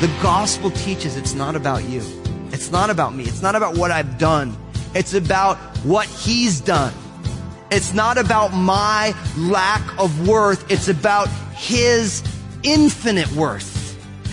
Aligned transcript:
The 0.00 0.06
gospel 0.22 0.70
teaches 0.70 1.16
it's 1.16 1.34
not 1.34 1.56
about 1.56 1.82
you. 1.88 2.00
It's 2.52 2.70
not 2.70 2.90
about 2.90 3.12
me. 3.12 3.24
It's 3.24 3.42
not 3.42 3.56
about 3.56 3.76
what 3.76 3.90
I've 3.90 4.18
done. 4.18 4.56
It's 4.94 5.14
about 5.14 5.56
what 5.84 6.06
he's 6.06 6.60
done. 6.60 6.94
It's 7.70 7.92
not 7.92 8.16
about 8.16 8.52
my 8.54 9.14
lack 9.36 9.82
of 9.98 10.26
worth. 10.26 10.70
It's 10.70 10.88
about 10.88 11.28
his 11.54 12.22
infinite 12.62 13.30
worth. 13.32 13.76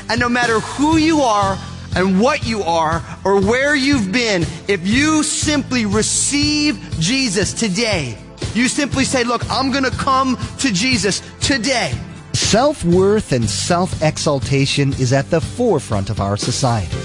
And 0.10 0.20
no 0.20 0.30
matter 0.30 0.60
who 0.60 0.98
you 0.98 1.22
are 1.22 1.58
and 1.96 2.20
what 2.22 2.46
you 2.46 2.62
are 2.64 3.04
or 3.26 3.42
where 3.42 3.76
you've 3.76 4.12
been, 4.12 4.44
if 4.68 4.88
you 4.88 5.24
simply 5.24 5.86
receive 5.86 6.80
Jesus 7.00 7.52
today, 7.54 8.18
you 8.54 8.68
simply 8.70 9.04
say, 9.04 9.24
look, 9.24 9.42
I'm 9.50 9.72
going 9.72 9.84
to 9.84 9.92
come 9.92 10.38
to 10.60 10.72
Jesus 10.72 11.22
today. 11.42 11.94
Self 12.34 12.86
worth 12.86 13.32
and 13.32 13.50
self 13.50 14.02
exaltation 14.02 14.94
is 14.94 15.12
at 15.12 15.30
the 15.30 15.42
forefront 15.42 16.10
of 16.10 16.22
our 16.22 16.38
society. 16.38 16.98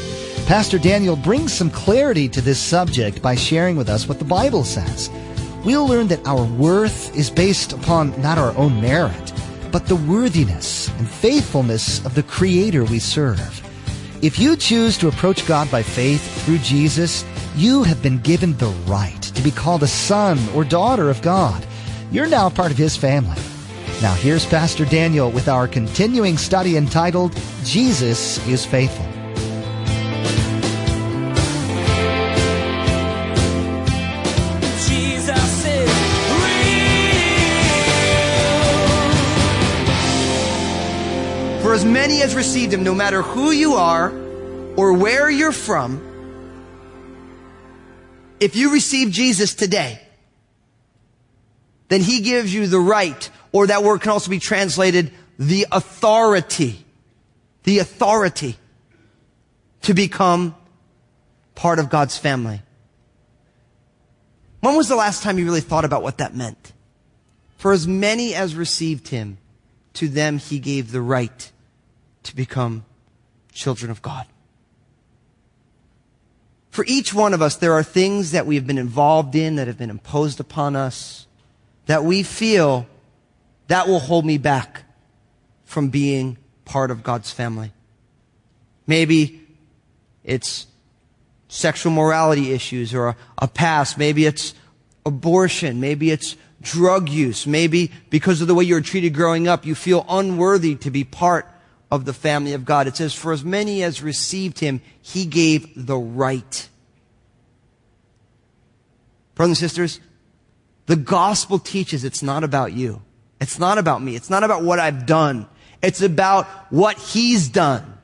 Pastor 0.46 0.78
Daniel 0.78 1.16
brings 1.16 1.52
some 1.52 1.70
clarity 1.70 2.28
to 2.28 2.40
this 2.40 2.58
subject 2.58 3.22
by 3.22 3.36
sharing 3.36 3.76
with 3.76 3.88
us 3.88 4.08
what 4.08 4.18
the 4.18 4.24
Bible 4.24 4.64
says. 4.64 5.08
We'll 5.64 5.86
learn 5.86 6.08
that 6.08 6.26
our 6.26 6.44
worth 6.44 7.14
is 7.14 7.28
based 7.28 7.74
upon 7.74 8.18
not 8.22 8.38
our 8.38 8.56
own 8.56 8.80
merit, 8.80 9.32
but 9.70 9.86
the 9.86 9.96
worthiness 9.96 10.88
and 10.98 11.06
faithfulness 11.08 12.04
of 12.06 12.14
the 12.14 12.22
Creator 12.22 12.84
we 12.84 12.98
serve. 12.98 13.60
If 14.22 14.38
you 14.38 14.56
choose 14.56 14.96
to 14.98 15.08
approach 15.08 15.46
God 15.46 15.70
by 15.70 15.82
faith 15.82 16.22
through 16.44 16.58
Jesus, 16.58 17.26
you 17.56 17.82
have 17.82 18.02
been 18.02 18.18
given 18.18 18.56
the 18.56 18.74
right 18.86 19.20
to 19.20 19.42
be 19.42 19.50
called 19.50 19.82
a 19.82 19.86
son 19.86 20.38
or 20.54 20.64
daughter 20.64 21.10
of 21.10 21.20
God. 21.20 21.66
You're 22.10 22.26
now 22.26 22.48
part 22.48 22.70
of 22.70 22.78
His 22.78 22.96
family. 22.96 23.36
Now 24.00 24.14
here's 24.14 24.46
Pastor 24.46 24.86
Daniel 24.86 25.30
with 25.30 25.48
our 25.48 25.68
continuing 25.68 26.38
study 26.38 26.78
entitled 26.78 27.38
Jesus 27.64 28.46
is 28.48 28.64
Faithful. 28.64 29.19
Many 42.10 42.22
as 42.22 42.34
received 42.34 42.72
him, 42.72 42.82
no 42.82 42.92
matter 42.92 43.22
who 43.22 43.52
you 43.52 43.74
are 43.74 44.10
or 44.76 44.94
where 44.94 45.30
you're 45.30 45.52
from, 45.52 46.02
if 48.40 48.56
you 48.56 48.72
receive 48.72 49.12
Jesus 49.12 49.54
today, 49.54 50.00
then 51.86 52.00
he 52.00 52.20
gives 52.20 52.52
you 52.52 52.66
the 52.66 52.80
right, 52.80 53.30
or 53.52 53.68
that 53.68 53.84
word 53.84 54.00
can 54.00 54.10
also 54.10 54.28
be 54.28 54.40
translated 54.40 55.12
the 55.38 55.66
authority, 55.70 56.84
the 57.62 57.78
authority 57.78 58.56
to 59.82 59.94
become 59.94 60.56
part 61.54 61.78
of 61.78 61.90
God's 61.90 62.18
family. 62.18 62.60
When 64.60 64.74
was 64.74 64.88
the 64.88 64.96
last 64.96 65.22
time 65.22 65.38
you 65.38 65.44
really 65.44 65.60
thought 65.60 65.84
about 65.84 66.02
what 66.02 66.18
that 66.18 66.34
meant? 66.34 66.72
For 67.58 67.72
as 67.72 67.86
many 67.86 68.34
as 68.34 68.56
received 68.56 69.08
him, 69.08 69.38
to 69.94 70.08
them 70.08 70.38
he 70.38 70.58
gave 70.58 70.90
the 70.90 71.00
right 71.00 71.52
to 72.24 72.36
become 72.36 72.84
children 73.52 73.90
of 73.90 74.02
God. 74.02 74.26
For 76.70 76.84
each 76.86 77.12
one 77.12 77.34
of 77.34 77.42
us, 77.42 77.56
there 77.56 77.72
are 77.72 77.82
things 77.82 78.30
that 78.30 78.46
we 78.46 78.54
have 78.54 78.66
been 78.66 78.78
involved 78.78 79.34
in 79.34 79.56
that 79.56 79.66
have 79.66 79.78
been 79.78 79.90
imposed 79.90 80.38
upon 80.38 80.76
us 80.76 81.26
that 81.86 82.04
we 82.04 82.22
feel 82.22 82.86
that 83.66 83.88
will 83.88 83.98
hold 83.98 84.24
me 84.24 84.38
back 84.38 84.84
from 85.64 85.88
being 85.88 86.36
part 86.64 86.90
of 86.90 87.02
God's 87.02 87.30
family. 87.30 87.72
Maybe 88.86 89.46
it's 90.24 90.66
sexual 91.48 91.92
morality 91.92 92.52
issues 92.52 92.94
or 92.94 93.08
a, 93.08 93.16
a 93.38 93.48
past. 93.48 93.98
Maybe 93.98 94.24
it's 94.24 94.54
abortion. 95.04 95.80
Maybe 95.80 96.10
it's 96.10 96.36
drug 96.60 97.08
use. 97.08 97.46
Maybe 97.46 97.90
because 98.10 98.40
of 98.40 98.48
the 98.48 98.54
way 98.54 98.64
you 98.64 98.74
were 98.74 98.80
treated 98.80 99.14
growing 99.14 99.48
up, 99.48 99.66
you 99.66 99.74
feel 99.74 100.06
unworthy 100.08 100.76
to 100.76 100.90
be 100.90 101.02
part 101.02 101.48
of 101.90 102.04
the 102.04 102.12
family 102.12 102.52
of 102.52 102.64
God. 102.64 102.86
It 102.86 102.96
says, 102.96 103.14
for 103.14 103.32
as 103.32 103.44
many 103.44 103.82
as 103.82 104.02
received 104.02 104.58
him, 104.58 104.80
he 105.02 105.26
gave 105.26 105.86
the 105.86 105.96
right. 105.96 106.68
Brothers 109.34 109.60
and 109.62 109.70
sisters, 109.70 110.00
the 110.86 110.96
gospel 110.96 111.58
teaches 111.58 112.04
it's 112.04 112.22
not 112.22 112.44
about 112.44 112.72
you. 112.72 113.02
It's 113.40 113.58
not 113.58 113.78
about 113.78 114.02
me. 114.02 114.16
It's 114.16 114.30
not 114.30 114.44
about 114.44 114.62
what 114.62 114.78
I've 114.78 115.06
done. 115.06 115.46
It's 115.82 116.02
about 116.02 116.46
what 116.70 116.98
he's 116.98 117.48
done. 117.48 117.98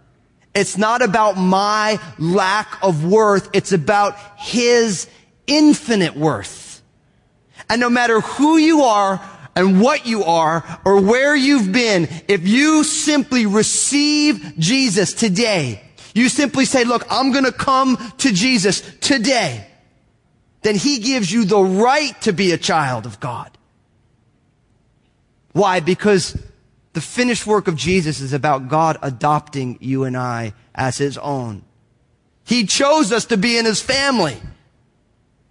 It's 0.54 0.78
not 0.78 1.02
about 1.02 1.36
my 1.36 2.00
lack 2.18 2.82
of 2.82 3.04
worth. 3.04 3.50
It's 3.52 3.72
about 3.72 4.16
his 4.38 5.06
infinite 5.46 6.16
worth. 6.16 6.80
And 7.68 7.80
no 7.80 7.90
matter 7.90 8.20
who 8.20 8.56
you 8.56 8.82
are 8.82 9.20
and 9.56 9.80
what 9.80 10.06
you 10.06 10.22
are 10.22 10.80
or 10.84 11.00
where 11.00 11.34
you've 11.34 11.72
been, 11.72 12.08
if 12.28 12.46
you 12.46 12.84
simply 12.84 13.46
receive 13.46 14.54
Jesus 14.58 15.14
today, 15.14 15.82
you 16.14 16.28
simply 16.28 16.66
say, 16.66 16.84
look, 16.84 17.04
I'm 17.10 17.32
going 17.32 17.44
to 17.44 17.52
come 17.52 17.96
to 18.18 18.32
Jesus 18.32 18.82
today, 19.00 19.66
then 20.62 20.76
he 20.76 20.98
gives 20.98 21.32
you 21.32 21.44
the 21.44 21.58
right 21.58 22.20
to 22.22 22.32
be 22.32 22.52
a 22.52 22.58
child 22.58 23.06
of 23.06 23.18
God. 23.18 23.56
Why? 25.52 25.80
Because 25.80 26.38
the 26.92 27.00
finished 27.00 27.46
work 27.46 27.66
of 27.66 27.76
Jesus 27.76 28.20
is 28.20 28.34
about 28.34 28.68
God 28.68 28.98
adopting 29.00 29.78
you 29.80 30.04
and 30.04 30.16
I 30.16 30.52
as 30.74 30.98
his 30.98 31.16
own. 31.16 31.64
He 32.44 32.66
chose 32.66 33.10
us 33.10 33.24
to 33.26 33.36
be 33.36 33.56
in 33.56 33.64
his 33.64 33.80
family. 33.80 34.36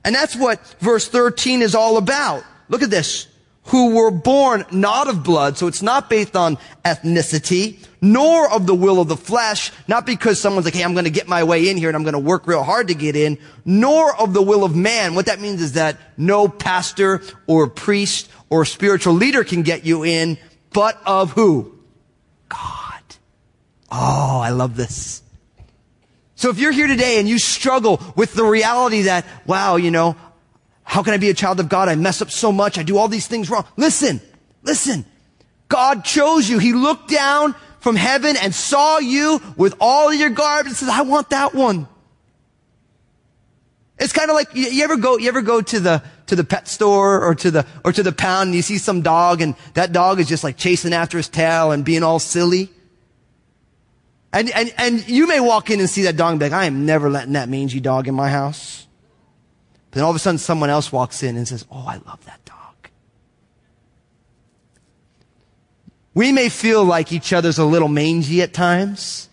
And 0.03 0.13
that's 0.13 0.35
what 0.35 0.63
verse 0.79 1.07
13 1.07 1.63
is 1.63 1.73
all 1.73 1.97
about. 1.97 2.43
Look 2.69 2.83
at 2.83 2.91
this. 2.91 3.27
Who 3.69 3.95
were 3.95 4.11
born 4.11 4.63
not 4.71 5.07
of 5.07 5.23
blood, 5.23 5.57
so 5.57 5.65
it's 5.65 5.81
not 5.81 6.09
based 6.09 6.35
on 6.35 6.57
ethnicity, 6.83 7.79
nor 7.99 8.51
of 8.51 8.67
the 8.67 8.75
will 8.75 9.01
of 9.01 9.07
the 9.07 9.17
flesh, 9.17 9.71
not 9.87 10.05
because 10.05 10.39
someone's 10.39 10.65
like, 10.65 10.75
hey, 10.75 10.83
I'm 10.83 10.93
going 10.93 11.05
to 11.05 11.11
get 11.11 11.27
my 11.27 11.43
way 11.43 11.67
in 11.69 11.75
here 11.75 11.89
and 11.89 11.95
I'm 11.95 12.03
going 12.03 12.13
to 12.13 12.19
work 12.19 12.45
real 12.45 12.61
hard 12.61 12.89
to 12.89 12.93
get 12.93 13.15
in, 13.15 13.39
nor 13.65 14.15
of 14.21 14.33
the 14.33 14.41
will 14.43 14.63
of 14.63 14.75
man. 14.75 15.15
What 15.15 15.25
that 15.25 15.41
means 15.41 15.63
is 15.63 15.73
that 15.73 15.97
no 16.15 16.47
pastor 16.47 17.23
or 17.47 17.67
priest 17.67 18.29
or 18.51 18.65
spiritual 18.65 19.15
leader 19.15 19.43
can 19.43 19.63
get 19.63 19.83
you 19.83 20.05
in, 20.05 20.37
but 20.71 21.01
of 21.05 21.31
who? 21.31 21.73
God. 22.49 23.01
Oh, 23.91 24.41
I 24.43 24.49
love 24.49 24.75
this. 24.75 25.23
So 26.35 26.49
if 26.49 26.59
you're 26.59 26.71
here 26.71 26.87
today 26.87 27.17
and 27.17 27.27
you 27.27 27.39
struggle 27.39 27.99
with 28.15 28.33
the 28.33 28.43
reality 28.43 29.03
that, 29.03 29.25
wow, 29.47 29.77
you 29.77 29.89
know, 29.89 30.15
how 30.85 31.03
can 31.03 31.13
I 31.13 31.17
be 31.17 31.29
a 31.29 31.33
child 31.33 31.59
of 31.59 31.67
God? 31.67 31.89
I 31.89 31.95
mess 31.95 32.21
up 32.21 32.31
so 32.31 32.51
much. 32.51 32.77
I 32.77 32.83
do 32.83 32.97
all 32.97 33.07
these 33.07 33.27
things 33.27 33.49
wrong. 33.49 33.65
Listen, 33.75 34.21
listen. 34.63 35.03
God 35.67 36.05
chose 36.05 36.47
you. 36.47 36.59
He 36.59 36.73
looked 36.73 37.09
down 37.09 37.55
from 37.79 37.95
heaven 37.95 38.35
and 38.37 38.53
saw 38.53 38.99
you 38.99 39.41
with 39.57 39.75
all 39.79 40.13
your 40.13 40.29
garbage 40.29 40.67
and 40.67 40.77
says, 40.77 40.89
I 40.89 41.01
want 41.01 41.31
that 41.31 41.53
one. 41.53 41.87
It's 43.97 44.13
kind 44.13 44.29
of 44.29 44.35
like, 44.35 44.49
you, 44.53 44.83
ever 44.83 44.95
go, 44.97 45.17
you 45.17 45.27
ever 45.27 45.41
go 45.41 45.61
to 45.61 45.79
the, 45.79 46.03
to 46.27 46.35
the 46.35 46.43
pet 46.43 46.67
store 46.67 47.23
or 47.23 47.33
to 47.35 47.49
the, 47.49 47.65
or 47.83 47.91
to 47.91 48.03
the 48.03 48.11
pound 48.11 48.47
and 48.47 48.55
you 48.55 48.61
see 48.61 48.77
some 48.77 49.01
dog 49.01 49.41
and 49.41 49.55
that 49.73 49.91
dog 49.91 50.19
is 50.19 50.27
just 50.27 50.43
like 50.43 50.55
chasing 50.57 50.93
after 50.93 51.17
his 51.17 51.29
tail 51.29 51.71
and 51.71 51.83
being 51.83 52.03
all 52.03 52.19
silly. 52.19 52.69
And, 54.31 54.51
and, 54.51 54.73
and 54.77 55.07
you 55.07 55.27
may 55.27 55.39
walk 55.39 55.69
in 55.69 55.79
and 55.79 55.89
see 55.89 56.03
that 56.03 56.17
dog 56.17 56.31
and 56.31 56.39
be 56.39 56.45
like, 56.45 56.53
I 56.53 56.65
am 56.65 56.85
never 56.85 57.09
letting 57.09 57.33
that 57.33 57.49
mangy 57.49 57.79
dog 57.79 58.07
in 58.07 58.13
my 58.13 58.29
house. 58.29 58.85
But 59.95 59.99
then 59.99 60.03
all 60.03 60.09
of 60.09 60.17
a 60.17 60.19
sudden 60.19 60.39
someone 60.39 60.69
else 60.69 60.91
walks 60.91 61.23
in 61.23 61.37
and 61.37 61.47
says, 61.47 61.65
Oh, 61.71 61.85
I 61.87 62.01
love 62.05 62.19
that 62.25 62.43
dog. 62.43 62.89
We 66.13 66.33
may 66.33 66.49
feel 66.49 66.83
like 66.83 67.13
each 67.13 67.31
other's 67.31 67.59
a 67.59 67.63
little 67.63 67.87
mangy 67.87 68.41
at 68.41 68.53
times. 68.53 69.29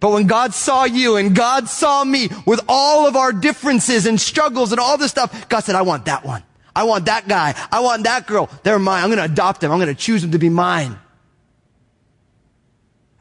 But 0.00 0.10
when 0.10 0.26
God 0.26 0.54
saw 0.54 0.86
you 0.86 1.14
and 1.14 1.36
God 1.36 1.68
saw 1.68 2.02
me 2.02 2.30
with 2.44 2.62
all 2.68 3.06
of 3.06 3.14
our 3.14 3.32
differences 3.32 4.06
and 4.06 4.20
struggles 4.20 4.72
and 4.72 4.80
all 4.80 4.98
this 4.98 5.12
stuff, 5.12 5.48
God 5.48 5.60
said, 5.60 5.76
I 5.76 5.82
want 5.82 6.06
that 6.06 6.24
one. 6.24 6.42
I 6.74 6.82
want 6.82 7.04
that 7.04 7.28
guy. 7.28 7.54
I 7.70 7.78
want 7.82 8.02
that 8.02 8.26
girl. 8.26 8.50
They're 8.64 8.80
mine. 8.80 9.04
I'm 9.04 9.10
going 9.10 9.18
to 9.18 9.32
adopt 9.32 9.60
them. 9.60 9.70
I'm 9.70 9.78
going 9.78 9.86
to 9.86 9.94
choose 9.94 10.22
them 10.22 10.32
to 10.32 10.38
be 10.40 10.48
mine. 10.48 10.98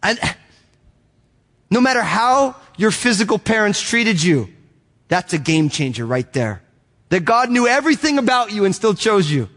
And 0.02 0.20
no 1.70 1.80
matter 1.80 2.02
how 2.02 2.56
your 2.76 2.90
physical 2.90 3.38
parents 3.38 3.80
treated 3.80 4.24
you, 4.24 4.50
that's 5.10 5.34
a 5.34 5.38
game 5.38 5.70
changer 5.70 6.06
right 6.06 6.32
there. 6.32 6.62
That 7.10 7.26
God 7.26 7.50
knew 7.50 7.68
everything 7.68 8.18
about 8.18 8.54
you 8.54 8.64
and 8.64 8.74
still 8.74 8.94
chose 8.94 9.30
you. 9.30 9.50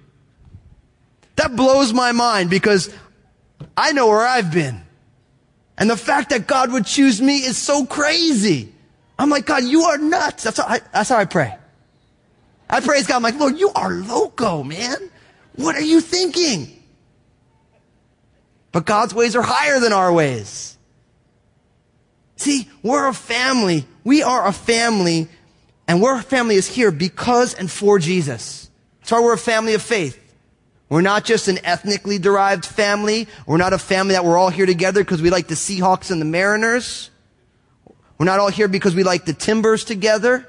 That 1.37 1.55
blows 1.55 1.93
my 1.93 2.13
mind 2.13 2.51
because 2.51 2.93
I 3.77 3.93
know 3.93 4.09
where 4.09 4.27
I've 4.27 4.53
been. 4.53 4.83
And 5.79 5.89
the 5.89 5.97
fact 5.97 6.31
that 6.31 6.47
God 6.47 6.73
would 6.73 6.87
choose 6.87 7.21
me 7.21 7.39
is 7.39 7.57
so 7.57 7.87
crazy. 7.87 8.73
I'm 9.19 9.31
like, 9.31 9.47
God, 9.47 9.65
you 9.65 9.83
are 9.83 9.99
nuts. 9.99 10.43
That's 10.43 10.59
how 10.59 10.67
I, 10.67 10.81
that's 10.93 11.11
how 11.11 11.19
I 11.19 11.27
pray. 11.27 11.55
I 12.69 12.81
praise 12.81 13.07
God. 13.07 13.17
I'm 13.17 13.23
like, 13.23 13.39
Lord, 13.39 13.59
you 13.59 13.71
are 13.75 13.91
loco, 13.91 14.63
man. 14.63 14.97
What 15.57 15.77
are 15.77 15.83
you 15.83 16.01
thinking? 16.01 16.83
But 18.73 18.87
God's 18.87 19.15
ways 19.15 19.37
are 19.37 19.43
higher 19.43 19.79
than 19.79 19.93
our 19.93 20.13
ways. 20.13 20.79
See, 22.37 22.69
we're 22.83 23.07
a 23.07 23.15
family. 23.15 23.87
We 24.03 24.23
are 24.23 24.47
a 24.47 24.53
family, 24.53 25.29
and 25.93 26.01
we're 26.01 26.23
family 26.23 26.55
is 26.55 26.67
here 26.67 26.91
because 26.91 27.53
and 27.53 27.71
for 27.71 27.99
Jesus. 27.99 28.71
That's 29.01 29.13
why 29.13 29.21
we're 29.21 29.35
a 29.35 29.39
family 29.39 29.75
of 29.75 29.83
faith. 29.83 30.19
We're 30.89 31.03
not 31.03 31.23
just 31.23 31.49
an 31.49 31.59
ethnically 31.67 32.19
derived 32.19 32.65
family. 32.65 33.29
We're 33.47 33.59
not 33.59 33.75
a 33.75 33.79
family 33.79 34.15
that 34.15 34.25
we're 34.25 34.39
all 34.39 34.49
here 34.49 34.65
together 34.65 35.05
because 35.05 35.21
we 35.21 35.29
like 35.29 35.49
the 35.49 35.55
Seahawks 35.55 36.11
and 36.11 36.19
the 36.19 36.25
Mariners. 36.25 37.11
We're 38.17 38.25
not 38.25 38.39
all 38.39 38.49
here 38.49 38.69
because 38.69 38.95
we 38.95 39.03
like 39.03 39.27
the 39.27 39.35
Timbers 39.35 39.85
together. 39.85 40.49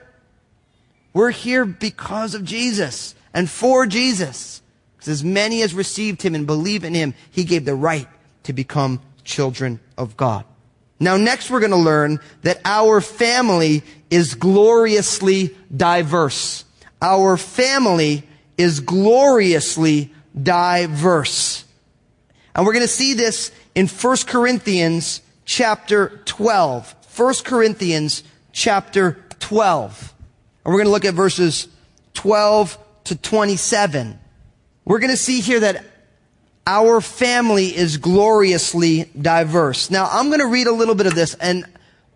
We're 1.12 1.32
here 1.32 1.66
because 1.66 2.36
of 2.36 2.46
Jesus 2.46 3.14
and 3.34 3.50
for 3.50 3.86
Jesus. 3.86 4.62
Because 4.96 5.10
as 5.10 5.26
many 5.26 5.62
as 5.62 5.74
received 5.74 6.22
him 6.22 6.36
and 6.36 6.48
believe 6.48 6.86
in 6.86 6.94
him, 6.94 7.16
he 7.32 7.44
gave 7.44 7.66
the 7.66 7.76
right 7.76 8.08
to 8.44 8.54
become 8.54 9.02
children 9.26 9.82
of 9.98 10.16
God. 10.16 10.46
Now 11.04 11.18
next 11.18 11.50
we're 11.50 11.60
going 11.60 11.72
to 11.72 11.78
learn 11.78 12.20
that 12.44 12.62
our 12.66 13.02
family 13.02 13.84
is 14.10 14.36
gloriously 14.36 15.56
diverse. 15.76 16.66
Our 17.02 17.36
family 17.38 18.28
is 18.58 18.80
gloriously 18.80 20.14
diverse. 20.42 21.66
And 22.56 22.66
we're 22.66 22.74
going 22.74 22.86
to 22.86 22.88
see 22.88 23.14
this 23.14 23.52
in 23.76 23.88
1 23.88 24.18
Corinthians 24.28 25.22
chapter 25.46 26.22
12. 26.26 26.96
1 27.16 27.34
Corinthians 27.44 28.24
chapter 28.52 29.26
12. 29.40 30.14
And 30.64 30.72
we're 30.74 30.80
going 30.80 30.88
to 30.88 30.92
look 30.92 31.06
at 31.06 31.14
verses 31.14 31.68
12 32.14 32.78
to 33.06 33.16
27. 33.16 34.20
We're 34.86 35.00
going 35.00 35.12
to 35.12 35.18
see 35.18 35.42
here 35.42 35.60
that 35.62 35.84
our 36.66 37.02
family 37.02 37.76
is 37.76 37.98
gloriously 37.98 39.10
diverse. 39.20 39.92
Now, 39.92 40.08
I'm 40.12 40.28
going 40.28 40.40
to 40.40 40.48
read 40.48 40.68
a 40.68 40.72
little 40.72 40.96
bit 40.96 41.08
of 41.08 41.16
this 41.16 41.34
and 41.36 41.66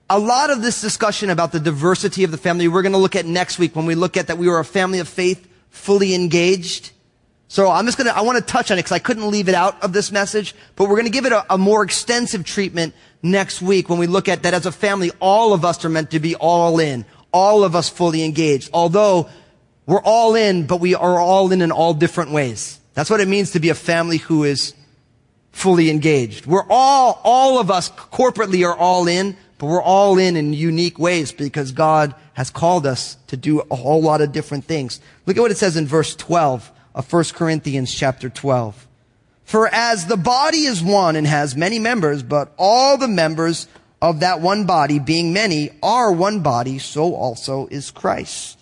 a 0.10 0.18
lot 0.18 0.50
of 0.50 0.62
this 0.62 0.80
discussion 0.80 1.30
about 1.30 1.52
the 1.52 1.60
diversity 1.60 2.24
of 2.24 2.32
the 2.32 2.38
family 2.38 2.68
we're 2.68 2.82
going 2.82 2.94
to 2.94 2.98
look 2.98 3.16
at 3.16 3.26
next 3.26 3.60
week 3.60 3.76
when 3.76 3.86
we 3.86 3.96
look 3.96 4.16
at 4.16 4.28
that 4.28 4.38
we 4.38 4.48
were 4.48 4.60
a 4.60 4.66
family 4.66 5.00
of 5.00 5.08
faith 5.08 5.48
fully 5.70 6.16
engaged. 6.16 6.92
So 7.50 7.70
I'm 7.70 7.86
just 7.86 7.98
going 7.98 8.10
to, 8.10 8.16
I 8.16 8.22
want 8.22 8.38
to 8.38 8.44
touch 8.44 8.72
on 8.72 8.78
it 8.78 8.84
because 8.84 8.94
I 8.94 9.00
couldn't 9.00 9.30
leave 9.30 9.50
it 9.50 9.56
out 9.56 9.82
of 9.84 9.92
this 9.92 10.12
message, 10.12 10.56
but 10.76 10.86
we're 10.86 10.96
going 10.96 11.06
to 11.06 11.12
give 11.12 11.26
it 11.26 11.34
a, 11.34 11.54
a 11.54 11.58
more 11.58 11.84
extensive 11.84 12.46
treatment 12.46 12.94
next 13.22 13.62
week 13.62 13.90
when 13.90 14.00
we 14.00 14.08
look 14.08 14.30
at 14.30 14.44
that 14.44 14.54
as 14.54 14.66
a 14.66 14.72
family, 14.72 15.12
all 15.20 15.54
of 15.54 15.66
us 15.66 15.84
are 15.84 15.90
meant 15.90 16.12
to 16.12 16.20
be 16.20 16.36
all 16.36 16.80
in, 16.80 17.06
all 17.34 17.64
of 17.64 17.76
us 17.76 17.90
fully 17.90 18.24
engaged. 18.24 18.70
Although 18.74 19.30
we're 19.86 20.02
all 20.02 20.36
in, 20.36 20.68
but 20.68 20.80
we 20.80 20.96
are 20.96 21.20
all 21.20 21.52
in 21.52 21.62
in 21.62 21.72
all 21.72 21.94
different 21.94 22.32
ways. 22.32 22.80
That's 22.98 23.12
what 23.12 23.22
it 23.22 23.28
means 23.28 23.52
to 23.52 23.60
be 23.60 23.70
a 23.70 23.76
family 23.76 24.18
who 24.18 24.44
is 24.44 24.74
fully 25.52 25.92
engaged. 25.92 26.48
We're 26.48 26.66
all, 26.68 27.22
all 27.24 27.60
of 27.60 27.70
us 27.70 27.92
corporately 27.92 28.68
are 28.68 28.76
all 28.76 29.08
in, 29.08 29.38
but 29.60 29.68
we're 29.68 29.84
all 29.84 30.18
in 30.18 30.36
in 30.36 30.52
unique 30.52 30.98
ways 30.98 31.32
because 31.32 31.74
God 31.74 32.16
has 32.34 32.50
called 32.50 32.88
us 32.88 33.18
to 33.28 33.38
do 33.38 33.62
a 33.70 33.76
whole 33.76 34.02
lot 34.02 34.22
of 34.22 34.32
different 34.32 34.66
things. 34.66 35.00
Look 35.28 35.38
at 35.38 35.42
what 35.42 35.52
it 35.52 35.60
says 35.60 35.78
in 35.78 35.86
verse 35.86 36.16
12 36.16 36.72
of 36.96 37.14
1 37.14 37.24
Corinthians 37.36 37.94
chapter 37.94 38.30
12. 38.30 38.88
For 39.44 39.70
as 39.72 40.08
the 40.08 40.18
body 40.18 40.66
is 40.66 40.82
one 40.82 41.16
and 41.16 41.28
has 41.28 41.56
many 41.56 41.78
members, 41.78 42.24
but 42.24 42.52
all 42.58 42.98
the 42.98 43.08
members 43.08 43.68
of 44.02 44.22
that 44.22 44.42
one 44.42 44.66
body, 44.66 44.98
being 44.98 45.34
many, 45.34 45.70
are 45.84 46.12
one 46.12 46.40
body, 46.40 46.80
so 46.80 47.14
also 47.14 47.68
is 47.68 47.92
Christ. 47.92 48.58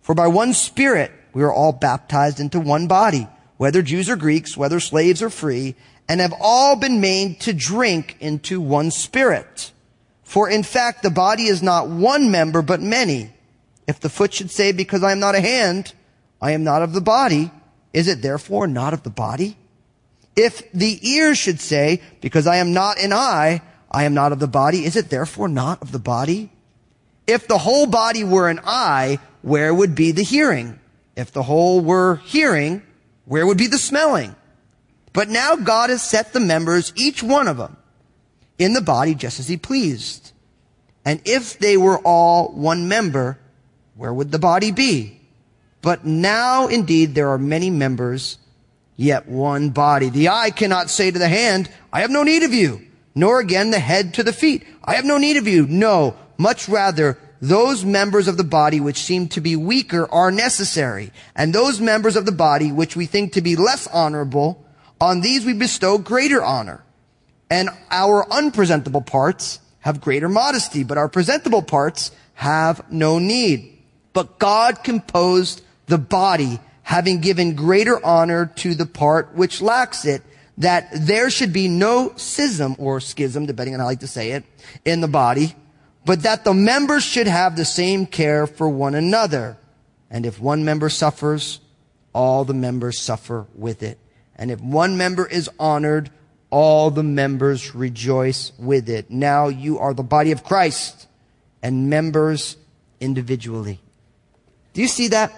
For 0.00 0.14
by 0.14 0.28
one 0.28 0.52
Spirit 0.52 1.10
we 1.32 1.42
are 1.42 1.52
all 1.52 1.72
baptized 1.72 2.38
into 2.38 2.60
one 2.60 2.86
body 2.86 3.26
whether 3.64 3.80
Jews 3.80 4.10
or 4.10 4.16
Greeks, 4.16 4.58
whether 4.58 4.78
slaves 4.78 5.22
or 5.22 5.30
free, 5.30 5.74
and 6.06 6.20
have 6.20 6.34
all 6.38 6.76
been 6.76 7.00
made 7.00 7.40
to 7.40 7.54
drink 7.54 8.14
into 8.20 8.60
one 8.60 8.90
spirit. 8.90 9.72
For 10.22 10.50
in 10.50 10.62
fact, 10.62 11.02
the 11.02 11.08
body 11.08 11.44
is 11.44 11.62
not 11.62 11.88
one 11.88 12.30
member, 12.30 12.60
but 12.60 12.82
many. 12.82 13.32
If 13.88 14.00
the 14.00 14.10
foot 14.10 14.34
should 14.34 14.50
say, 14.50 14.72
because 14.72 15.02
I 15.02 15.12
am 15.12 15.18
not 15.18 15.34
a 15.34 15.40
hand, 15.40 15.94
I 16.42 16.50
am 16.50 16.62
not 16.62 16.82
of 16.82 16.92
the 16.92 17.00
body, 17.00 17.50
is 17.94 18.06
it 18.06 18.20
therefore 18.20 18.66
not 18.66 18.92
of 18.92 19.02
the 19.02 19.08
body? 19.08 19.56
If 20.36 20.70
the 20.72 20.98
ear 21.08 21.34
should 21.34 21.58
say, 21.58 22.02
because 22.20 22.46
I 22.46 22.56
am 22.56 22.74
not 22.74 22.98
an 22.98 23.14
eye, 23.14 23.62
I 23.90 24.04
am 24.04 24.12
not 24.12 24.32
of 24.32 24.40
the 24.40 24.46
body, 24.46 24.84
is 24.84 24.94
it 24.94 25.08
therefore 25.08 25.48
not 25.48 25.80
of 25.80 25.90
the 25.90 25.98
body? 25.98 26.50
If 27.26 27.48
the 27.48 27.56
whole 27.56 27.86
body 27.86 28.24
were 28.24 28.50
an 28.50 28.60
eye, 28.62 29.20
where 29.40 29.72
would 29.72 29.94
be 29.94 30.12
the 30.12 30.22
hearing? 30.22 30.78
If 31.16 31.32
the 31.32 31.44
whole 31.44 31.80
were 31.80 32.16
hearing, 32.16 32.82
where 33.24 33.46
would 33.46 33.58
be 33.58 33.66
the 33.66 33.78
smelling? 33.78 34.34
But 35.12 35.28
now 35.28 35.56
God 35.56 35.90
has 35.90 36.02
set 36.02 36.32
the 36.32 36.40
members, 36.40 36.92
each 36.96 37.22
one 37.22 37.48
of 37.48 37.56
them, 37.56 37.76
in 38.58 38.72
the 38.72 38.80
body 38.80 39.14
just 39.14 39.38
as 39.38 39.48
he 39.48 39.56
pleased. 39.56 40.32
And 41.04 41.20
if 41.24 41.58
they 41.58 41.76
were 41.76 41.98
all 41.98 42.48
one 42.48 42.88
member, 42.88 43.38
where 43.94 44.12
would 44.12 44.32
the 44.32 44.38
body 44.38 44.72
be? 44.72 45.20
But 45.82 46.04
now 46.04 46.66
indeed 46.66 47.14
there 47.14 47.28
are 47.28 47.38
many 47.38 47.70
members, 47.70 48.38
yet 48.96 49.28
one 49.28 49.70
body. 49.70 50.08
The 50.08 50.30
eye 50.30 50.50
cannot 50.50 50.90
say 50.90 51.10
to 51.10 51.18
the 51.18 51.28
hand, 51.28 51.70
I 51.92 52.00
have 52.00 52.10
no 52.10 52.22
need 52.22 52.42
of 52.42 52.54
you, 52.54 52.80
nor 53.14 53.38
again 53.38 53.70
the 53.70 53.78
head 53.78 54.14
to 54.14 54.22
the 54.22 54.32
feet, 54.32 54.66
I 54.82 54.94
have 54.94 55.04
no 55.04 55.18
need 55.18 55.36
of 55.36 55.46
you. 55.46 55.66
No, 55.66 56.16
much 56.38 56.68
rather 56.68 57.18
those 57.40 57.84
members 57.84 58.28
of 58.28 58.36
the 58.36 58.44
body 58.44 58.80
which 58.80 59.02
seem 59.02 59.28
to 59.28 59.40
be 59.40 59.56
weaker 59.56 60.10
are 60.10 60.30
necessary, 60.30 61.12
and 61.34 61.52
those 61.52 61.80
members 61.80 62.16
of 62.16 62.26
the 62.26 62.32
body 62.32 62.72
which 62.72 62.96
we 62.96 63.06
think 63.06 63.32
to 63.32 63.42
be 63.42 63.56
less 63.56 63.86
honorable, 63.88 64.64
on 65.00 65.20
these 65.20 65.44
we 65.44 65.52
bestow 65.52 65.98
greater 65.98 66.42
honor. 66.42 66.82
And 67.50 67.68
our 67.90 68.30
unpresentable 68.32 69.02
parts 69.02 69.60
have 69.80 70.00
greater 70.00 70.28
modesty, 70.28 70.82
but 70.82 70.96
our 70.96 71.08
presentable 71.08 71.62
parts 71.62 72.10
have 72.34 72.90
no 72.90 73.18
need. 73.18 73.78
But 74.12 74.38
God 74.38 74.82
composed 74.82 75.62
the 75.86 75.98
body, 75.98 76.58
having 76.82 77.20
given 77.20 77.54
greater 77.54 78.04
honor 78.04 78.46
to 78.56 78.74
the 78.74 78.86
part 78.86 79.34
which 79.34 79.60
lacks 79.60 80.04
it, 80.04 80.22
that 80.58 80.88
there 80.92 81.30
should 81.30 81.52
be 81.52 81.68
no 81.68 82.12
schism 82.16 82.76
or 82.78 83.00
schism, 83.00 83.46
depending 83.46 83.74
on 83.74 83.80
how 83.80 83.86
I 83.86 83.90
like 83.90 84.00
to 84.00 84.06
say 84.06 84.30
it, 84.30 84.44
in 84.84 85.00
the 85.00 85.08
body, 85.08 85.54
but 86.04 86.22
that 86.22 86.44
the 86.44 86.54
members 86.54 87.02
should 87.02 87.26
have 87.26 87.56
the 87.56 87.64
same 87.64 88.06
care 88.06 88.46
for 88.46 88.68
one 88.68 88.94
another. 88.94 89.56
And 90.10 90.26
if 90.26 90.40
one 90.40 90.64
member 90.64 90.88
suffers, 90.88 91.60
all 92.12 92.44
the 92.44 92.54
members 92.54 92.98
suffer 92.98 93.46
with 93.54 93.82
it. 93.82 93.98
And 94.36 94.50
if 94.50 94.60
one 94.60 94.96
member 94.96 95.26
is 95.26 95.48
honored, 95.58 96.10
all 96.50 96.90
the 96.90 97.02
members 97.02 97.74
rejoice 97.74 98.52
with 98.58 98.88
it. 98.88 99.10
Now 99.10 99.48
you 99.48 99.78
are 99.78 99.94
the 99.94 100.02
body 100.02 100.30
of 100.30 100.44
Christ 100.44 101.08
and 101.62 101.88
members 101.90 102.56
individually. 103.00 103.80
Do 104.72 104.82
you 104.82 104.88
see 104.88 105.08
that? 105.08 105.32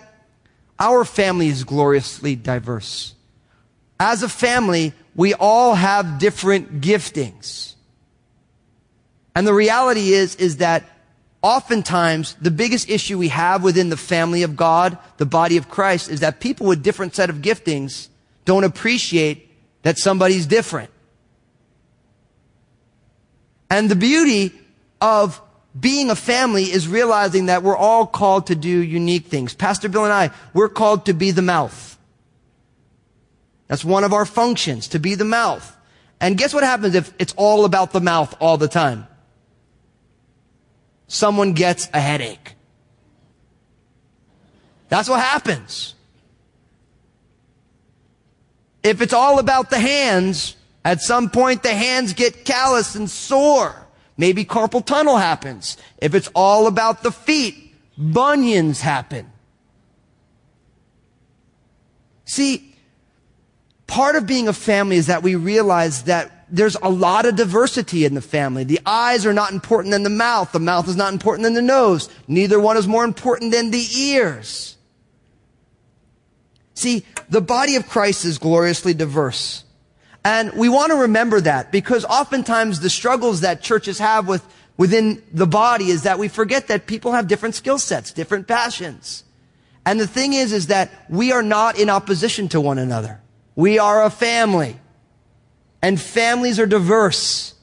Our 0.78 1.04
family 1.04 1.48
is 1.48 1.64
gloriously 1.64 2.36
diverse. 2.36 3.14
As 3.98 4.22
a 4.22 4.28
family, 4.28 4.92
we 5.14 5.32
all 5.32 5.74
have 5.74 6.18
different 6.18 6.82
giftings. 6.82 7.75
And 9.36 9.46
the 9.46 9.52
reality 9.52 10.14
is, 10.14 10.34
is 10.36 10.56
that 10.56 10.82
oftentimes 11.42 12.36
the 12.40 12.50
biggest 12.50 12.88
issue 12.88 13.18
we 13.18 13.28
have 13.28 13.62
within 13.62 13.90
the 13.90 13.96
family 13.98 14.42
of 14.44 14.56
God, 14.56 14.96
the 15.18 15.26
body 15.26 15.58
of 15.58 15.68
Christ, 15.68 16.08
is 16.08 16.20
that 16.20 16.40
people 16.40 16.66
with 16.66 16.82
different 16.82 17.14
set 17.14 17.28
of 17.28 17.36
giftings 17.36 18.08
don't 18.46 18.64
appreciate 18.64 19.52
that 19.82 19.98
somebody's 19.98 20.46
different. 20.46 20.88
And 23.68 23.90
the 23.90 23.94
beauty 23.94 24.58
of 25.02 25.42
being 25.78 26.08
a 26.08 26.16
family 26.16 26.64
is 26.64 26.88
realizing 26.88 27.46
that 27.46 27.62
we're 27.62 27.76
all 27.76 28.06
called 28.06 28.46
to 28.46 28.54
do 28.54 28.70
unique 28.70 29.26
things. 29.26 29.54
Pastor 29.54 29.90
Bill 29.90 30.04
and 30.04 30.14
I, 30.14 30.30
we're 30.54 30.70
called 30.70 31.04
to 31.06 31.12
be 31.12 31.30
the 31.30 31.42
mouth. 31.42 31.98
That's 33.66 33.84
one 33.84 34.02
of 34.02 34.14
our 34.14 34.24
functions, 34.24 34.88
to 34.88 34.98
be 34.98 35.14
the 35.14 35.26
mouth. 35.26 35.76
And 36.22 36.38
guess 36.38 36.54
what 36.54 36.64
happens 36.64 36.94
if 36.94 37.12
it's 37.18 37.34
all 37.36 37.66
about 37.66 37.92
the 37.92 38.00
mouth 38.00 38.34
all 38.40 38.56
the 38.56 38.68
time? 38.68 39.06
Someone 41.08 41.52
gets 41.52 41.88
a 41.92 42.00
headache. 42.00 42.54
That's 44.88 45.08
what 45.08 45.20
happens. 45.20 45.94
If 48.82 49.00
it's 49.00 49.12
all 49.12 49.38
about 49.38 49.70
the 49.70 49.80
hands, 49.80 50.56
at 50.84 51.00
some 51.00 51.30
point 51.30 51.62
the 51.62 51.74
hands 51.74 52.12
get 52.12 52.44
callous 52.44 52.94
and 52.94 53.10
sore. 53.10 53.86
Maybe 54.16 54.44
carpal 54.44 54.84
tunnel 54.84 55.16
happens. 55.16 55.76
If 55.98 56.14
it's 56.14 56.30
all 56.34 56.66
about 56.66 57.02
the 57.02 57.10
feet, 57.10 57.74
bunions 57.98 58.80
happen. 58.80 59.30
See, 62.24 62.76
part 63.86 64.16
of 64.16 64.26
being 64.26 64.48
a 64.48 64.52
family 64.52 64.96
is 64.96 65.06
that 65.08 65.22
we 65.22 65.34
realize 65.34 66.04
that 66.04 66.35
there's 66.48 66.76
a 66.76 66.88
lot 66.88 67.26
of 67.26 67.36
diversity 67.36 68.04
in 68.04 68.14
the 68.14 68.20
family. 68.20 68.64
The 68.64 68.80
eyes 68.86 69.26
are 69.26 69.32
not 69.32 69.52
important 69.52 69.92
than 69.92 70.02
the 70.02 70.10
mouth. 70.10 70.52
The 70.52 70.60
mouth 70.60 70.88
is 70.88 70.96
not 70.96 71.12
important 71.12 71.44
than 71.44 71.54
the 71.54 71.62
nose. 71.62 72.08
Neither 72.28 72.60
one 72.60 72.76
is 72.76 72.86
more 72.86 73.04
important 73.04 73.52
than 73.52 73.70
the 73.70 73.84
ears. 73.96 74.76
See, 76.74 77.04
the 77.28 77.40
body 77.40 77.76
of 77.76 77.88
Christ 77.88 78.24
is 78.24 78.38
gloriously 78.38 78.94
diverse. 78.94 79.64
And 80.24 80.52
we 80.52 80.68
want 80.68 80.90
to 80.90 80.98
remember 80.98 81.40
that 81.40 81.72
because 81.72 82.04
oftentimes 82.04 82.80
the 82.80 82.90
struggles 82.90 83.40
that 83.40 83.62
churches 83.62 83.98
have 83.98 84.28
with, 84.28 84.44
within 84.76 85.22
the 85.32 85.46
body 85.46 85.86
is 85.86 86.02
that 86.02 86.18
we 86.18 86.28
forget 86.28 86.68
that 86.68 86.86
people 86.86 87.12
have 87.12 87.28
different 87.28 87.54
skill 87.54 87.78
sets, 87.78 88.12
different 88.12 88.46
passions. 88.46 89.24
And 89.84 90.00
the 90.00 90.06
thing 90.06 90.32
is, 90.32 90.52
is 90.52 90.66
that 90.66 90.90
we 91.08 91.32
are 91.32 91.42
not 91.42 91.78
in 91.78 91.88
opposition 91.88 92.48
to 92.48 92.60
one 92.60 92.78
another. 92.78 93.20
We 93.54 93.78
are 93.78 94.04
a 94.04 94.10
family. 94.10 94.78
And 95.86 96.00
families 96.00 96.58
are 96.58 96.66
diverse. 96.66 97.54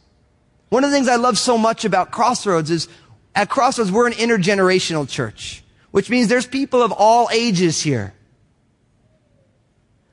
One 0.70 0.86
of 0.86 0.92
the 0.92 0.96
things 0.96 1.10
I 1.10 1.18
love 1.18 1.38
so 1.38 1.58
much 1.58 1.84
about 1.84 2.12
Crossroads 2.12 2.72
is 2.72 2.88
at 3.36 3.50
Crossroads, 3.50 3.92
we're 3.92 4.08
an 4.08 4.14
intergenerational 4.14 5.10
church, 5.10 5.62
which 5.92 6.10
means 6.10 6.30
there's 6.30 6.48
people 6.48 6.82
of 6.82 6.94
all 6.94 7.28
ages 7.34 7.82
here. 7.82 8.14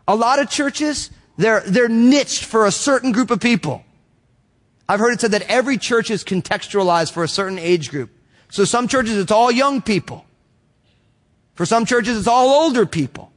A 0.08 0.16
lot 0.16 0.40
of 0.40 0.50
churches, 0.50 1.12
they're, 1.36 1.60
they're 1.60 1.88
niched 1.88 2.42
for 2.42 2.66
a 2.66 2.72
certain 2.72 3.12
group 3.12 3.30
of 3.30 3.38
people. 3.38 3.84
I've 4.88 4.98
heard 4.98 5.12
it 5.12 5.20
said 5.20 5.30
that 5.30 5.42
every 5.42 5.78
church 5.78 6.10
is 6.10 6.24
contextualized 6.24 7.12
for 7.12 7.22
a 7.22 7.28
certain 7.28 7.60
age 7.60 7.92
group. 7.92 8.10
So 8.48 8.64
some 8.64 8.88
churches, 8.88 9.18
it's 9.18 9.30
all 9.30 9.52
young 9.52 9.82
people. 9.82 10.24
For 11.54 11.64
some 11.64 11.86
churches, 11.86 12.18
it's 12.18 12.26
all 12.26 12.64
older 12.64 12.86
people. 12.86 13.30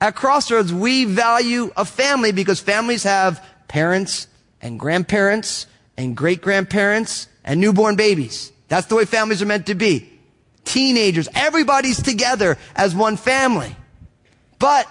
At 0.00 0.14
Crossroads, 0.14 0.72
we 0.72 1.04
value 1.04 1.70
a 1.76 1.84
family 1.84 2.32
because 2.32 2.60
families 2.60 3.02
have 3.02 3.46
parents 3.74 4.28
and 4.62 4.78
grandparents 4.78 5.66
and 5.96 6.16
great 6.16 6.40
grandparents 6.40 7.26
and 7.44 7.60
newborn 7.60 7.96
babies. 7.96 8.52
That's 8.68 8.86
the 8.86 8.94
way 8.94 9.04
families 9.04 9.42
are 9.42 9.46
meant 9.46 9.66
to 9.66 9.74
be. 9.74 10.08
Teenagers, 10.64 11.28
everybody's 11.34 12.00
together 12.00 12.56
as 12.76 12.94
one 12.94 13.16
family. 13.16 13.74
But 14.60 14.86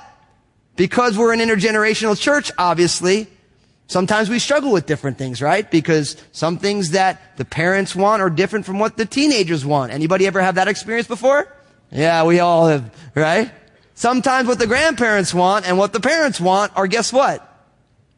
because 0.75 1.17
we're 1.17 1.31
an 1.31 1.39
intergenerational 1.39 2.19
church, 2.19 2.51
obviously, 2.57 3.27
sometimes 3.87 4.29
we 4.29 4.37
struggle 4.37 4.73
with 4.73 4.85
different 4.85 5.17
things, 5.17 5.41
right? 5.41 5.71
Because 5.71 6.17
some 6.33 6.57
things 6.57 6.89
that 6.89 7.37
the 7.37 7.45
parents 7.45 7.95
want 7.95 8.21
are 8.21 8.29
different 8.29 8.65
from 8.65 8.79
what 8.79 8.97
the 8.97 9.05
teenagers 9.05 9.65
want. 9.65 9.93
Anybody 9.93 10.27
ever 10.27 10.41
have 10.41 10.55
that 10.55 10.67
experience 10.67 11.07
before? 11.07 11.47
Yeah, 11.89 12.25
we 12.25 12.41
all 12.41 12.67
have, 12.67 12.93
right? 13.15 13.49
Sometimes 13.93 14.49
what 14.49 14.59
the 14.59 14.67
grandparents 14.67 15.33
want 15.33 15.65
and 15.65 15.77
what 15.77 15.93
the 15.93 16.01
parents 16.01 16.41
want 16.41 16.73
are 16.75 16.87
guess 16.87 17.13
what? 17.13 17.49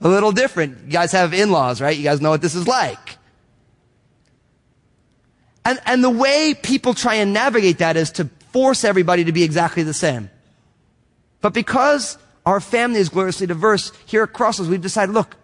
A 0.02 0.08
little 0.08 0.32
different. 0.32 0.86
You 0.86 0.92
guys 0.92 1.12
have 1.14 1.34
in-laws, 1.34 1.82
right? 1.82 1.96
You 1.96 2.04
guys 2.04 2.22
know 2.22 2.30
what 2.30 2.42
this 2.42 2.56
is 2.56 2.68
like. 2.68 3.18
And, 5.64 5.80
and 5.86 6.04
the 6.04 6.10
way 6.10 6.54
people 6.54 6.94
try 6.94 7.16
and 7.16 7.34
navigate 7.34 7.80
that 7.80 7.98
is 7.98 8.12
to 8.12 8.26
force 8.52 8.84
everybody 8.84 9.24
to 9.24 9.32
be 9.32 9.44
exactly 9.44 9.84
the 9.84 9.94
same. 9.94 10.30
But 11.42 11.54
because 11.54 12.18
our 12.46 12.60
family 12.60 13.00
is 13.00 13.10
gloriously 13.10 13.48
diverse, 13.48 13.92
here 14.06 14.24
at 14.24 14.34
Crossroads, 14.34 14.70
we've 14.70 14.82
decided, 14.82 15.14
look, 15.14 15.36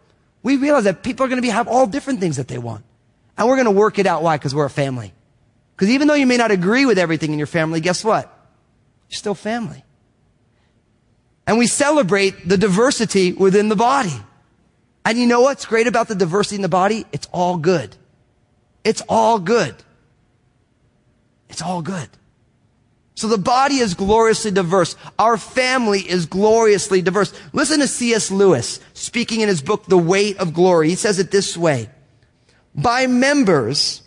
we 0.44 0.58
realize 0.58 0.84
that 0.84 1.04
people 1.04 1.26
are 1.26 1.30
going 1.30 1.38
to 1.38 1.42
be, 1.42 1.50
have 1.50 1.68
all 1.68 1.88
different 1.88 2.20
things 2.20 2.38
that 2.38 2.48
they 2.48 2.58
want. 2.58 2.84
And 3.38 3.48
we're 3.48 3.56
going 3.56 3.66
to 3.66 3.72
work 3.72 3.98
it 3.98 4.06
out. 4.06 4.22
Why? 4.22 4.38
Because 4.38 4.54
we're 4.54 4.66
a 4.66 4.70
family. 4.70 5.14
Because 5.76 5.90
even 5.90 6.08
though 6.08 6.14
you 6.14 6.28
may 6.28 6.38
not 6.38 6.52
agree 6.52 6.86
with 6.86 7.00
everything 7.00 7.32
in 7.32 7.40
your 7.40 7.48
family, 7.48 7.80
guess 7.80 8.04
what? 8.04 8.26
You're 9.10 9.18
still 9.18 9.36
family. 9.36 9.84
And 11.48 11.58
we 11.58 11.66
celebrate 11.66 12.48
the 12.48 12.58
diversity 12.58 13.34
within 13.34 13.70
the 13.70 13.76
body. 13.76 14.14
And 15.06 15.18
you 15.18 15.26
know 15.26 15.42
what's 15.42 15.66
great 15.66 15.88
about 15.88 16.08
the 16.08 16.16
diversity 16.16 16.58
in 16.58 16.62
the 16.62 16.70
body? 16.70 17.06
It's 17.12 17.28
all 17.34 17.58
good. 17.58 17.96
It's 18.84 19.02
all 19.10 19.40
good. 19.40 19.76
It's 21.50 21.62
all 21.62 21.82
good. 21.82 22.10
So 23.16 23.28
the 23.28 23.38
body 23.38 23.76
is 23.76 23.94
gloriously 23.94 24.52
diverse. 24.52 24.96
Our 25.20 25.38
family 25.38 26.00
is 26.00 26.26
gloriously 26.26 27.02
diverse. 27.02 27.34
Listen 27.54 27.80
to 27.80 27.88
C.S. 27.88 28.32
Lewis 28.32 28.80
speaking 28.94 29.42
in 29.42 29.48
his 29.48 29.62
book, 29.62 29.86
The 29.86 29.98
Weight 29.98 30.38
of 30.38 30.54
Glory. 30.54 30.90
He 30.90 30.96
says 30.96 31.20
it 31.20 31.30
this 31.30 31.58
way. 31.58 31.90
By 32.74 33.08
members, 33.08 34.02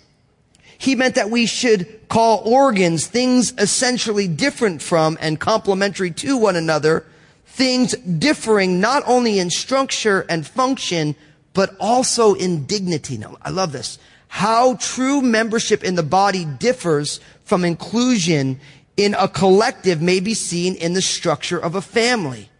he 0.79 0.95
meant 0.95 1.17
that 1.17 1.31
we 1.31 1.47
should 1.47 2.09
call 2.09 2.43
organs 2.45 3.07
things 3.07 3.53
essentially 3.59 4.27
different 4.27 4.83
from 4.83 5.19
and 5.21 5.39
complementary 5.39 6.11
to 6.11 6.37
one 6.37 6.57
another, 6.57 7.07
things 7.55 7.95
differing 7.95 8.81
not 8.81 9.05
only 9.07 9.39
in 9.39 9.49
structure 9.49 10.27
and 10.29 10.45
function, 10.45 11.15
but 11.53 11.77
also 11.79 12.35
in 12.35 12.67
dignity. 12.67 13.17
Now, 13.17 13.37
I 13.43 13.51
love 13.51 13.71
this. 13.71 13.99
How 14.27 14.75
true 14.75 15.23
membership 15.23 15.85
in 15.85 15.95
the 15.95 16.03
body 16.03 16.45
differs 16.45 17.21
from 17.45 17.65
inclusion 17.65 18.59
in 18.97 19.15
a 19.15 19.29
collective 19.29 20.03
may 20.03 20.19
be 20.19 20.35
seen 20.35 20.75
in 20.75 20.95
the 20.95 21.03
structure 21.03 21.59
of 21.59 21.77
a 21.77 21.81
family. 21.81 22.51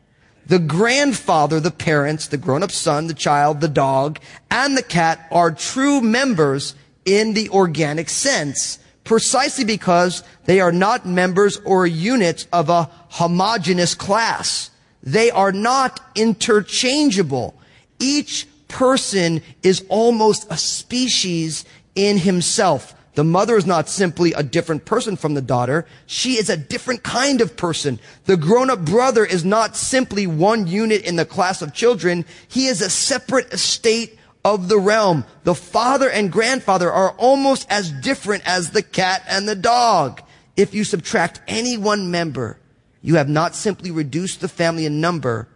The 0.47 0.61
grandfather, 0.61 1.59
the 1.59 1.73
parents, 1.73 2.29
the 2.29 2.37
grown-up 2.37 2.71
son, 2.71 3.09
the 3.09 3.15
child, 3.15 3.61
the 3.61 3.69
dog, 3.69 4.21
and 4.51 4.77
the 4.77 4.83
cat 4.83 5.27
are 5.33 5.51
true 5.51 6.01
members 6.01 6.77
in 7.05 7.35
the 7.35 7.49
organic 7.49 8.09
sense, 8.09 8.79
precisely 9.03 9.65
because 9.65 10.23
they 10.45 10.61
are 10.61 10.73
not 10.73 11.05
members 11.05 11.61
or 11.65 11.85
units 11.87 12.47
of 12.53 12.69
a 12.69 12.89
homogenous 13.09 13.95
class. 13.97 14.71
They 15.05 15.31
are 15.31 15.53
not 15.53 16.01
interchangeable. 16.15 17.55
Each 18.01 18.49
person 18.69 19.43
is 19.63 19.85
almost 19.89 20.47
a 20.51 20.57
species 20.57 21.65
in 21.95 22.19
himself. 22.19 22.95
The 23.15 23.23
mother 23.23 23.57
is 23.57 23.67
not 23.67 23.89
simply 23.89 24.33
a 24.33 24.43
different 24.43 24.87
person 24.87 25.15
from 25.15 25.35
the 25.35 25.43
daughter. 25.43 25.87
She 26.07 26.33
is 26.33 26.51
a 26.51 26.57
different 26.57 27.05
kind 27.05 27.41
of 27.41 27.57
person. 27.57 28.01
The 28.25 28.37
grown-up 28.37 28.85
brother 28.85 29.25
is 29.25 29.45
not 29.45 29.77
simply 29.77 30.27
one 30.27 30.67
unit 30.67 31.05
in 31.05 31.15
the 31.15 31.25
class 31.25 31.63
of 31.63 31.75
children. 31.75 32.25
He 32.49 32.67
is 32.67 32.81
a 32.81 32.91
separate 32.91 33.53
estate 33.53 34.19
of 34.45 34.69
the 34.69 34.79
realm. 34.79 35.25
The 35.45 35.55
father 35.55 36.11
and 36.11 36.33
grandfather 36.33 36.91
are 36.91 37.13
almost 37.13 37.71
as 37.71 37.93
different 37.93 38.43
as 38.47 38.71
the 38.71 38.83
cat 38.83 39.23
and 39.29 39.49
the 39.49 39.55
dog. 39.55 40.21
If 40.57 40.75
you 40.75 40.83
subtract 40.83 41.41
any 41.47 41.77
one 41.77 42.11
member, 42.11 42.59
you 43.05 43.17
have 43.17 43.29
not 43.29 43.55
simply 43.55 43.91
reduced 43.91 44.41
the 44.41 44.49
family 44.49 44.87
in 44.87 44.99
number, 44.99 45.47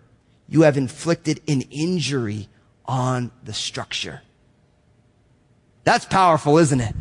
you 0.51 0.63
have 0.63 0.77
inflicted 0.77 1.41
an 1.49 1.63
injury 1.71 2.47
on 2.85 3.33
the 3.43 3.55
structure. 3.55 4.21
That's 5.83 6.05
powerful, 6.05 6.59
isn't 6.59 6.79
it? 6.79 6.95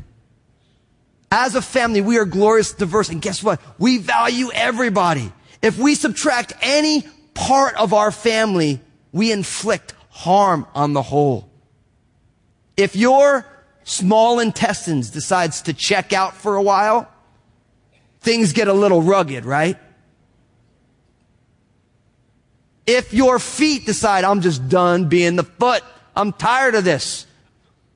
As 1.30 1.56
a 1.56 1.62
family, 1.62 2.00
we 2.00 2.18
are 2.18 2.24
glorious, 2.24 2.72
diverse, 2.72 3.10
and 3.10 3.22
guess 3.22 3.44
what? 3.44 3.60
We 3.78 3.98
value 3.98 4.50
everybody. 4.54 5.34
If 5.62 5.78
we 5.78 5.96
subtract 5.96 6.54
any 6.62 7.04
part 7.34 7.76
of 7.76 7.94
our 7.94 8.10
family, 8.10 8.80
we 9.12 9.34
inflict 9.34 9.96
harm 10.10 10.66
on 10.74 10.94
the 10.94 11.02
whole. 11.02 11.50
If 12.78 12.96
your 12.96 13.46
small 13.84 14.40
intestines 14.40 15.10
decides 15.10 15.64
to 15.64 15.74
check 15.74 16.14
out 16.14 16.38
for 16.38 16.56
a 16.56 16.62
while, 16.62 17.12
things 18.22 18.54
get 18.54 18.70
a 18.70 18.74
little 18.74 19.02
rugged, 19.02 19.44
right? 19.44 19.78
If 22.88 23.14
your 23.14 23.38
feet 23.38 23.86
decide, 23.86 24.24
I'm 24.24 24.40
just 24.40 24.70
done 24.70 25.10
being 25.10 25.36
the 25.36 25.44
foot, 25.44 25.84
I'm 26.16 26.32
tired 26.32 26.74
of 26.74 26.86
this, 26.86 27.28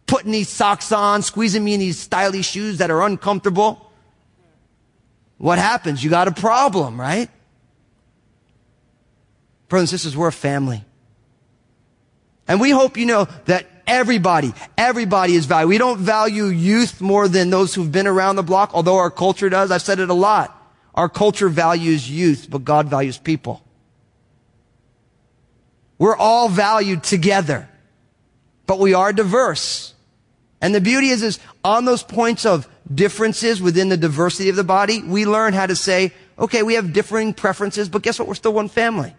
putting 0.06 0.34
these 0.34 0.50
socks 0.50 0.92
on, 0.92 1.22
squeezing 1.22 1.64
me 1.64 1.74
in 1.74 1.80
these 1.80 1.98
stylish 1.98 2.50
shoes 2.50 2.80
that 2.80 2.92
are 2.92 3.02
uncomfortable, 3.02 3.90
what 5.38 5.58
happens? 5.58 6.04
You 6.04 6.12
got 6.12 6.28
a 6.28 6.32
problem, 6.32 7.00
right? 7.00 7.30
Brothers 9.70 9.92
and 9.92 10.00
sisters, 10.00 10.16
we're 10.16 10.28
a 10.28 10.32
family. 10.32 10.84
And 12.48 12.60
we 12.60 12.70
hope 12.70 12.98
you 12.98 13.06
know 13.06 13.28
that 13.46 13.66
everybody, 13.88 14.54
everybody 14.78 15.36
is 15.36 15.46
valued. 15.46 15.70
We 15.70 15.78
don't 15.78 16.00
value 16.00 16.46
youth 16.46 17.00
more 17.00 17.28
than 17.28 17.50
those 17.50 17.74
who've 17.74 17.92
been 17.92 18.08
around 18.08 18.36
the 18.36 18.44
block, 18.44 18.72
although 18.74 18.98
our 18.98 19.10
culture 19.10 19.50
does. 19.50 19.72
I've 19.72 19.82
said 19.82 20.00
it 20.00 20.10
a 20.10 20.14
lot. 20.14 20.56
Our 20.94 21.08
culture 21.08 21.48
values 21.48 22.12
youth, 22.12 22.48
but 22.50 22.66
God 22.66 22.90
values 22.90 23.18
people. 23.18 23.64
We're 26.02 26.18
all 26.18 26.50
valued 26.50 27.04
together, 27.04 27.70
but 28.66 28.80
we 28.80 28.96
are 28.96 29.14
diverse. 29.14 29.94
And 30.60 30.74
the 30.74 30.82
beauty 30.82 31.10
is, 31.10 31.22
is 31.22 31.38
on 31.64 31.86
those 31.86 32.02
points 32.02 32.44
of 32.44 32.68
differences 32.92 33.62
within 33.62 33.90
the 33.90 33.98
diversity 33.98 34.50
of 34.50 34.56
the 34.56 34.64
body, 34.64 35.04
we 35.04 35.28
learn 35.28 35.54
how 35.54 35.68
to 35.68 35.76
say, 35.76 36.12
okay, 36.40 36.64
we 36.64 36.74
have 36.74 36.92
differing 36.92 37.36
preferences, 37.36 37.88
but 37.88 38.02
guess 38.02 38.18
what? 38.18 38.28
We're 38.28 38.34
still 38.34 38.52
one 38.52 38.68
family. 38.68 39.14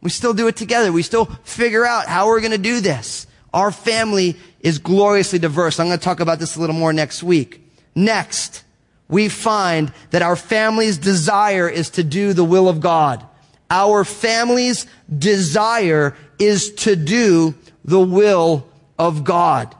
We 0.00 0.08
still 0.08 0.32
do 0.32 0.48
it 0.48 0.56
together. 0.56 0.92
We 0.92 1.02
still 1.02 1.26
figure 1.44 1.84
out 1.84 2.06
how 2.06 2.28
we're 2.28 2.40
going 2.40 2.52
to 2.52 2.56
do 2.56 2.80
this. 2.80 3.26
Our 3.52 3.70
family 3.70 4.38
is 4.60 4.78
gloriously 4.78 5.40
diverse. 5.40 5.78
I'm 5.78 5.88
going 5.88 5.98
to 5.98 6.02
talk 6.02 6.20
about 6.20 6.38
this 6.38 6.56
a 6.56 6.60
little 6.60 6.74
more 6.74 6.94
next 6.94 7.22
week. 7.22 7.60
Next, 7.94 8.64
we 9.08 9.28
find 9.28 9.92
that 10.08 10.22
our 10.22 10.36
family's 10.36 10.96
desire 10.96 11.68
is 11.68 11.90
to 11.90 12.02
do 12.02 12.32
the 12.32 12.44
will 12.44 12.66
of 12.66 12.80
God. 12.80 13.26
Our 13.70 14.04
family's 14.04 14.86
desire 15.16 16.16
is 16.38 16.74
to 16.74 16.96
do 16.96 17.54
the 17.84 18.00
will 18.00 18.66
of 18.98 19.24
God. 19.24 19.74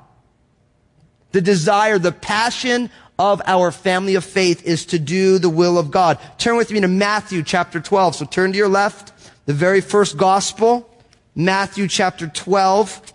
The 1.32 1.40
desire, 1.40 1.98
the 1.98 2.12
passion 2.12 2.90
of 3.18 3.42
our 3.46 3.70
family 3.70 4.14
of 4.14 4.24
faith 4.24 4.64
is 4.64 4.86
to 4.86 4.98
do 4.98 5.38
the 5.38 5.50
will 5.50 5.78
of 5.78 5.90
God. 5.90 6.18
Turn 6.38 6.56
with 6.56 6.70
me 6.70 6.80
to 6.80 6.88
Matthew 6.88 7.42
chapter 7.42 7.80
12. 7.80 8.16
So 8.16 8.24
turn 8.24 8.52
to 8.52 8.58
your 8.58 8.68
left, 8.68 9.12
the 9.46 9.52
very 9.52 9.80
first 9.80 10.16
gospel, 10.16 10.88
Matthew 11.34 11.86
chapter 11.86 12.28
12. 12.28 13.12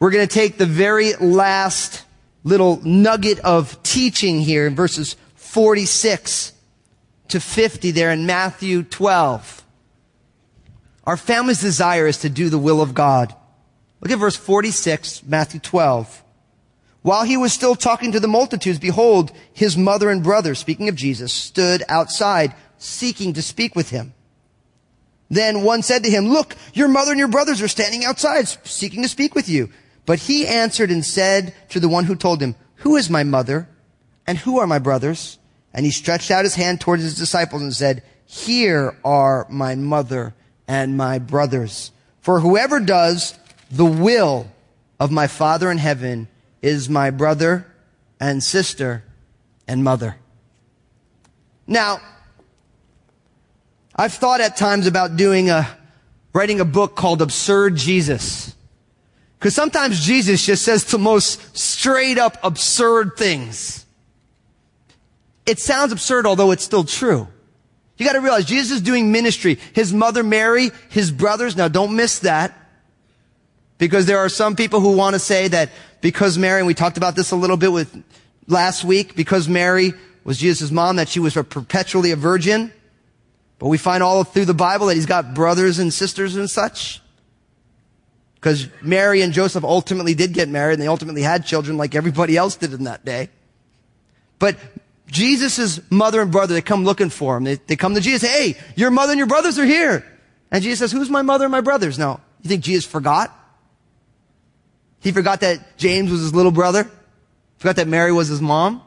We're 0.00 0.10
going 0.10 0.26
to 0.26 0.34
take 0.34 0.58
the 0.58 0.66
very 0.66 1.14
last 1.14 2.04
little 2.44 2.80
nugget 2.84 3.38
of 3.40 3.82
teaching 3.82 4.40
here 4.40 4.66
in 4.66 4.74
verses 4.74 5.16
46 5.36 6.52
to 7.28 7.40
50 7.40 7.90
there 7.92 8.10
in 8.10 8.26
Matthew 8.26 8.82
12. 8.82 9.65
Our 11.06 11.16
family's 11.16 11.60
desire 11.60 12.06
is 12.06 12.18
to 12.18 12.28
do 12.28 12.48
the 12.48 12.58
will 12.58 12.82
of 12.82 12.94
God. 12.94 13.34
Look 14.00 14.10
at 14.10 14.18
verse 14.18 14.36
46, 14.36 15.22
Matthew 15.24 15.60
12. 15.60 16.24
While 17.02 17.24
he 17.24 17.36
was 17.36 17.52
still 17.52 17.76
talking 17.76 18.12
to 18.12 18.20
the 18.20 18.26
multitudes, 18.26 18.80
behold, 18.80 19.30
his 19.52 19.76
mother 19.76 20.10
and 20.10 20.24
brother, 20.24 20.56
speaking 20.56 20.88
of 20.88 20.96
Jesus, 20.96 21.32
stood 21.32 21.84
outside 21.88 22.54
seeking 22.78 23.32
to 23.34 23.42
speak 23.42 23.76
with 23.76 23.90
him. 23.90 24.12
Then 25.28 25.62
one 25.62 25.82
said 25.82 26.02
to 26.04 26.10
him, 26.10 26.28
look, 26.28 26.56
your 26.74 26.88
mother 26.88 27.12
and 27.12 27.18
your 27.18 27.28
brothers 27.28 27.62
are 27.62 27.68
standing 27.68 28.04
outside 28.04 28.48
seeking 28.66 29.02
to 29.02 29.08
speak 29.08 29.34
with 29.34 29.48
you. 29.48 29.70
But 30.04 30.20
he 30.20 30.46
answered 30.46 30.90
and 30.90 31.04
said 31.04 31.54
to 31.70 31.80
the 31.80 31.88
one 31.88 32.04
who 32.04 32.16
told 32.16 32.40
him, 32.40 32.54
who 32.76 32.96
is 32.96 33.10
my 33.10 33.24
mother 33.24 33.68
and 34.26 34.38
who 34.38 34.58
are 34.58 34.66
my 34.66 34.78
brothers? 34.78 35.38
And 35.72 35.84
he 35.84 35.92
stretched 35.92 36.30
out 36.30 36.44
his 36.44 36.54
hand 36.54 36.80
towards 36.80 37.02
his 37.02 37.16
disciples 37.16 37.62
and 37.62 37.74
said, 37.74 38.02
here 38.24 38.96
are 39.04 39.46
my 39.48 39.74
mother 39.74 40.34
and 40.68 40.96
my 40.96 41.18
brothers. 41.18 41.92
For 42.20 42.40
whoever 42.40 42.80
does 42.80 43.38
the 43.70 43.84
will 43.84 44.50
of 44.98 45.10
my 45.10 45.26
Father 45.26 45.70
in 45.70 45.78
heaven 45.78 46.28
is 46.62 46.88
my 46.88 47.10
brother 47.10 47.66
and 48.18 48.42
sister 48.42 49.04
and 49.68 49.84
mother. 49.84 50.16
Now, 51.66 52.00
I've 53.94 54.12
thought 54.12 54.40
at 54.40 54.56
times 54.56 54.86
about 54.86 55.16
doing 55.16 55.50
a, 55.50 55.66
writing 56.32 56.60
a 56.60 56.64
book 56.64 56.96
called 56.96 57.22
Absurd 57.22 57.76
Jesus. 57.76 58.54
Because 59.38 59.54
sometimes 59.54 60.04
Jesus 60.04 60.44
just 60.44 60.64
says 60.64 60.84
the 60.84 60.98
most 60.98 61.56
straight 61.56 62.18
up 62.18 62.38
absurd 62.42 63.16
things. 63.16 63.84
It 65.44 65.58
sounds 65.58 65.92
absurd, 65.92 66.26
although 66.26 66.50
it's 66.50 66.64
still 66.64 66.84
true. 66.84 67.28
You 67.96 68.04
gotta 68.06 68.20
realize 68.20 68.44
Jesus 68.44 68.76
is 68.76 68.82
doing 68.82 69.10
ministry. 69.10 69.58
His 69.72 69.92
mother 69.92 70.22
Mary, 70.22 70.70
his 70.90 71.10
brothers, 71.10 71.56
now 71.56 71.68
don't 71.68 71.96
miss 71.96 72.20
that. 72.20 72.56
Because 73.78 74.06
there 74.06 74.18
are 74.18 74.28
some 74.28 74.56
people 74.56 74.80
who 74.80 74.96
want 74.96 75.14
to 75.14 75.18
say 75.18 75.48
that 75.48 75.70
because 76.00 76.38
Mary, 76.38 76.60
and 76.60 76.66
we 76.66 76.74
talked 76.74 76.96
about 76.96 77.16
this 77.16 77.30
a 77.30 77.36
little 77.36 77.56
bit 77.56 77.72
with 77.72 78.02
last 78.46 78.84
week, 78.84 79.14
because 79.14 79.48
Mary 79.48 79.92
was 80.24 80.38
Jesus' 80.38 80.70
mom, 80.70 80.96
that 80.96 81.08
she 81.08 81.20
was 81.20 81.34
perpetually 81.34 82.10
a 82.10 82.16
virgin. 82.16 82.72
But 83.58 83.68
we 83.68 83.78
find 83.78 84.02
all 84.02 84.24
through 84.24 84.44
the 84.46 84.54
Bible 84.54 84.86
that 84.86 84.94
he's 84.94 85.06
got 85.06 85.34
brothers 85.34 85.78
and 85.78 85.92
sisters 85.92 86.36
and 86.36 86.48
such. 86.48 87.00
Because 88.34 88.68
Mary 88.82 89.22
and 89.22 89.32
Joseph 89.32 89.64
ultimately 89.64 90.14
did 90.14 90.32
get 90.32 90.48
married 90.48 90.74
and 90.74 90.82
they 90.82 90.88
ultimately 90.88 91.22
had 91.22 91.46
children 91.46 91.76
like 91.76 91.94
everybody 91.94 92.36
else 92.36 92.56
did 92.56 92.72
in 92.72 92.84
that 92.84 93.04
day. 93.04 93.30
But 94.38 94.56
Jesus' 95.06 95.80
mother 95.90 96.20
and 96.20 96.32
brother, 96.32 96.54
they 96.54 96.62
come 96.62 96.84
looking 96.84 97.10
for 97.10 97.36
him. 97.36 97.44
They, 97.44 97.54
they 97.54 97.76
come 97.76 97.94
to 97.94 98.00
Jesus, 98.00 98.28
hey, 98.28 98.56
your 98.74 98.90
mother 98.90 99.12
and 99.12 99.18
your 99.18 99.28
brothers 99.28 99.58
are 99.58 99.64
here. 99.64 100.04
And 100.50 100.62
Jesus 100.62 100.78
says, 100.78 100.92
who's 100.92 101.10
my 101.10 101.22
mother 101.22 101.44
and 101.44 101.52
my 101.52 101.60
brothers? 101.60 101.98
Now, 101.98 102.20
you 102.42 102.48
think 102.48 102.64
Jesus 102.64 102.84
forgot? 102.84 103.32
He 105.00 105.12
forgot 105.12 105.40
that 105.40 105.76
James 105.76 106.10
was 106.10 106.20
his 106.20 106.34
little 106.34 106.50
brother? 106.50 106.90
Forgot 107.58 107.76
that 107.76 107.88
Mary 107.88 108.12
was 108.12 108.28
his 108.28 108.40
mom? 108.40 108.82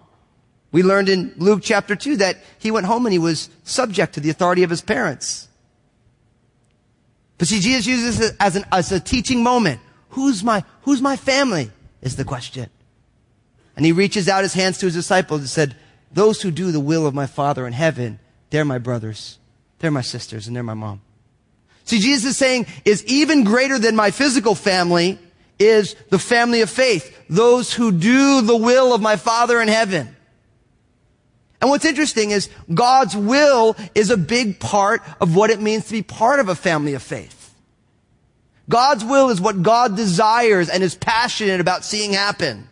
We 0.71 0.83
learned 0.83 1.09
in 1.09 1.33
Luke 1.37 1.61
chapter 1.63 1.95
2 1.95 2.17
that 2.17 2.37
he 2.59 2.71
went 2.71 2.85
home 2.85 3.05
and 3.05 3.13
he 3.13 3.19
was 3.19 3.49
subject 3.63 4.13
to 4.13 4.19
the 4.19 4.29
authority 4.29 4.63
of 4.63 4.69
his 4.69 4.81
parents. 4.81 5.47
But 7.37 7.47
see, 7.47 7.59
Jesus 7.59 7.87
uses 7.87 8.19
it 8.19 8.35
as, 8.39 8.55
an, 8.55 8.65
as 8.71 8.91
a 8.91 8.99
teaching 8.99 9.41
moment. 9.41 9.79
Who's 10.09 10.43
my, 10.43 10.63
who's 10.83 11.01
my 11.01 11.15
family? 11.15 11.71
Is 12.01 12.15
the 12.15 12.23
question. 12.25 12.69
And 13.75 13.85
he 13.85 13.91
reaches 13.91 14.29
out 14.29 14.43
his 14.43 14.53
hands 14.53 14.77
to 14.79 14.85
his 14.85 14.95
disciples 14.95 15.41
and 15.41 15.49
said, 15.49 15.75
those 16.11 16.41
who 16.41 16.51
do 16.51 16.71
the 16.71 16.79
will 16.79 17.05
of 17.05 17.13
my 17.13 17.27
Father 17.27 17.67
in 17.67 17.73
heaven, 17.73 18.19
they're 18.49 18.65
my 18.65 18.77
brothers, 18.77 19.37
they're 19.79 19.91
my 19.91 20.01
sisters, 20.01 20.47
and 20.47 20.55
they're 20.55 20.63
my 20.63 20.73
mom. 20.73 21.01
See, 21.85 21.99
Jesus 21.99 22.31
is 22.31 22.37
saying 22.37 22.67
is 22.85 23.03
even 23.05 23.43
greater 23.43 23.79
than 23.79 23.95
my 23.95 24.11
physical 24.11 24.55
family 24.55 25.17
is 25.57 25.95
the 26.09 26.19
family 26.19 26.61
of 26.61 26.69
faith. 26.69 27.25
Those 27.29 27.73
who 27.73 27.91
do 27.91 28.41
the 28.41 28.55
will 28.55 28.93
of 28.93 29.01
my 29.01 29.15
Father 29.15 29.59
in 29.61 29.67
heaven. 29.67 30.15
And 31.61 31.69
what's 31.69 31.85
interesting 31.85 32.31
is 32.31 32.49
God's 32.73 33.15
will 33.15 33.75
is 33.93 34.09
a 34.11 34.17
big 34.17 34.59
part 34.59 35.01
of 35.19 35.35
what 35.35 35.49
it 35.49 35.59
means 35.59 35.85
to 35.85 35.91
be 35.91 36.01
part 36.01 36.39
of 36.39 36.47
a 36.47 36.55
family 36.55 36.93
of 36.93 37.03
faith. 37.03 37.53
God's 38.69 39.03
will 39.03 39.29
is 39.29 39.41
what 39.41 39.63
God 39.63 39.95
desires 39.95 40.69
and 40.69 40.83
is 40.83 40.95
passionate 40.95 41.59
about 41.59 41.83
seeing 41.83 42.13
happen. 42.13 42.69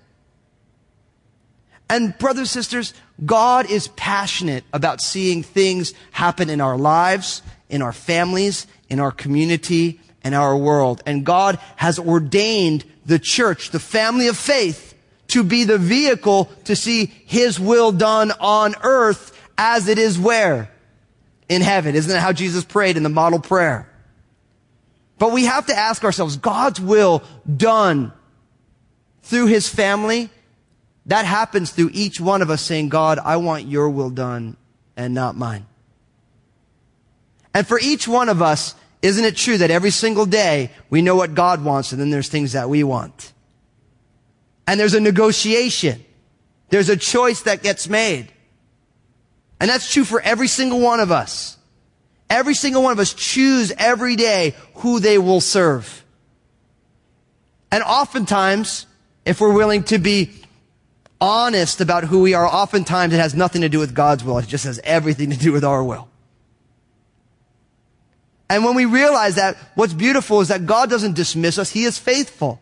And 1.90 2.18
brothers, 2.18 2.56
and 2.56 2.64
sisters, 2.64 2.94
God 3.26 3.70
is 3.70 3.88
passionate 3.90 4.64
about 4.74 5.02
seeing 5.02 5.44
things 5.44 5.94
happen 6.12 6.50
in 6.50 6.62
our 6.62 6.78
lives, 6.78 7.42
in 7.70 7.82
our 7.82 7.94
families, 7.94 8.68
in 8.90 9.00
our 9.00 9.12
community, 9.12 10.00
and 10.24 10.36
our 10.36 10.58
world. 10.58 11.02
And 11.06 11.26
God 11.26 11.60
has 11.78 11.98
ordained 11.98 12.84
the 13.06 13.20
church, 13.20 13.72
the 13.72 13.80
family 13.80 14.28
of 14.28 14.38
faith, 14.38 14.94
to 15.28 15.44
be 15.44 15.64
the 15.64 15.78
vehicle 15.78 16.52
to 16.66 16.76
see 16.76 17.06
His 17.06 17.60
will 17.60 17.92
done 17.92 18.32
on 18.40 18.76
earth 18.84 19.38
as 19.58 19.88
it 19.88 19.98
is 19.98 20.20
where? 20.20 20.70
In 21.50 21.62
heaven. 21.62 21.96
Isn't 21.96 22.12
that 22.12 22.22
how 22.22 22.34
Jesus 22.34 22.64
prayed 22.64 22.98
in 22.98 23.04
the 23.04 23.10
model 23.10 23.40
prayer? 23.40 23.90
But 25.18 25.32
we 25.32 25.46
have 25.46 25.66
to 25.68 25.76
ask 25.76 26.04
ourselves, 26.04 26.38
God's 26.38 26.80
will 26.80 27.24
done 27.56 28.12
through 29.24 29.48
His 29.48 29.68
family, 29.68 30.30
that 31.08 31.26
happens 31.26 31.72
through 31.72 31.92
each 31.94 32.20
one 32.20 32.42
of 32.42 32.50
us 32.50 32.62
saying, 32.62 32.90
God, 32.90 33.18
I 33.18 33.38
want 33.38 33.66
your 33.66 33.90
will 33.90 34.10
done 34.10 34.58
and 34.96 35.14
not 35.14 35.36
mine. 35.36 35.66
And 37.54 37.66
for 37.66 37.80
each 37.80 38.08
one 38.08 38.30
of 38.30 38.42
us, 38.42 38.76
isn't 39.02 39.24
it 39.24 39.36
true 39.36 39.58
that 39.58 39.72
every 39.72 39.90
single 39.90 40.26
day 40.26 40.70
we 40.90 41.02
know 41.02 41.16
what 41.16 41.34
God 41.34 41.64
wants 41.64 41.92
and 41.92 42.02
then 42.02 42.10
there's 42.10 42.28
things 42.28 42.52
that 42.54 42.70
we 42.70 42.84
want? 42.84 43.32
And 44.68 44.80
there's 44.80 44.94
a 44.94 45.00
negotiation. 45.00 46.04
There's 46.70 46.90
a 46.90 46.98
choice 46.98 47.44
that 47.44 47.64
gets 47.64 47.88
made. 47.88 48.28
And 49.62 49.70
that's 49.70 49.92
true 49.92 50.04
for 50.04 50.20
every 50.22 50.48
single 50.48 50.82
one 50.82 51.00
of 51.00 51.12
us. 51.12 51.58
Every 52.30 52.54
single 52.54 52.84
one 52.84 52.92
of 52.92 53.00
us 53.00 53.14
choose 53.14 53.72
every 53.78 54.18
day 54.18 54.56
who 54.76 55.00
they 55.00 55.18
will 55.18 55.40
serve. 55.40 56.04
And 57.72 57.82
oftentimes, 57.82 58.86
if 59.26 59.40
we're 59.40 59.54
willing 59.54 59.84
to 59.84 59.98
be 59.98 60.32
honest 61.20 61.82
about 61.82 62.06
who 62.06 62.22
we 62.22 62.34
are, 62.34 62.46
oftentimes 62.46 63.14
it 63.14 63.18
has 63.18 63.34
nothing 63.34 63.62
to 63.62 63.70
do 63.70 63.80
with 63.80 63.94
God's 63.94 64.24
will. 64.24 64.38
It 64.38 64.48
just 64.48 64.66
has 64.66 64.80
everything 64.84 65.30
to 65.32 65.38
do 65.38 65.52
with 65.52 65.64
our 65.64 65.84
will. 65.84 66.08
And 68.50 68.64
when 68.64 68.76
we 68.76 68.86
realize 68.86 69.36
that, 69.36 69.58
what's 69.76 69.94
beautiful 69.94 70.40
is 70.42 70.48
that 70.48 70.66
God 70.66 70.90
doesn't 70.90 71.16
dismiss 71.16 71.58
us. 71.58 71.70
He 71.70 71.84
is 71.84 71.98
faithful. 71.98 72.62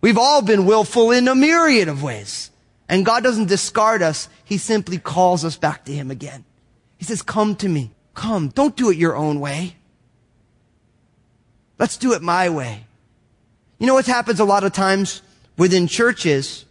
We've 0.00 0.16
all 0.16 0.40
been 0.40 0.64
willful 0.64 1.10
in 1.10 1.28
a 1.28 1.34
myriad 1.34 1.88
of 1.88 2.02
ways. 2.02 2.50
And 2.88 3.04
God 3.04 3.22
doesn't 3.22 3.46
discard 3.46 4.02
us. 4.02 4.28
He 4.44 4.56
simply 4.56 4.98
calls 4.98 5.44
us 5.44 5.56
back 5.56 5.84
to 5.84 5.92
Him 5.92 6.10
again. 6.10 6.44
He 6.96 7.04
says, 7.04 7.22
come 7.22 7.54
to 7.56 7.68
me. 7.68 7.92
Come. 8.14 8.48
Don't 8.48 8.76
do 8.76 8.90
it 8.90 8.96
your 8.96 9.14
own 9.14 9.40
way. 9.40 9.76
Let's 11.78 11.96
do 11.96 12.14
it 12.14 12.22
my 12.22 12.48
way. 12.48 12.84
You 13.78 13.86
know 13.86 13.94
what 13.94 14.06
happens 14.06 14.40
a 14.40 14.44
lot 14.44 14.64
of 14.64 14.72
times 14.72 15.22
within 15.56 15.86
churches 15.86 16.64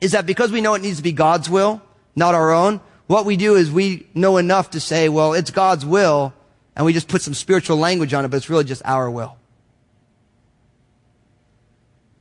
is 0.00 0.12
that 0.12 0.26
because 0.26 0.50
we 0.50 0.60
know 0.60 0.74
it 0.74 0.82
needs 0.82 0.96
to 0.96 1.02
be 1.02 1.12
God's 1.12 1.50
will, 1.50 1.82
not 2.16 2.34
our 2.34 2.52
own, 2.52 2.80
what 3.06 3.26
we 3.26 3.36
do 3.36 3.56
is 3.56 3.70
we 3.70 4.06
know 4.14 4.36
enough 4.36 4.70
to 4.70 4.80
say, 4.80 5.08
well, 5.08 5.32
it's 5.34 5.50
God's 5.50 5.84
will, 5.84 6.32
and 6.76 6.86
we 6.86 6.92
just 6.92 7.08
put 7.08 7.22
some 7.22 7.34
spiritual 7.34 7.76
language 7.76 8.14
on 8.14 8.24
it, 8.24 8.28
but 8.28 8.36
it's 8.36 8.48
really 8.48 8.64
just 8.64 8.82
our 8.84 9.10
will. 9.10 9.36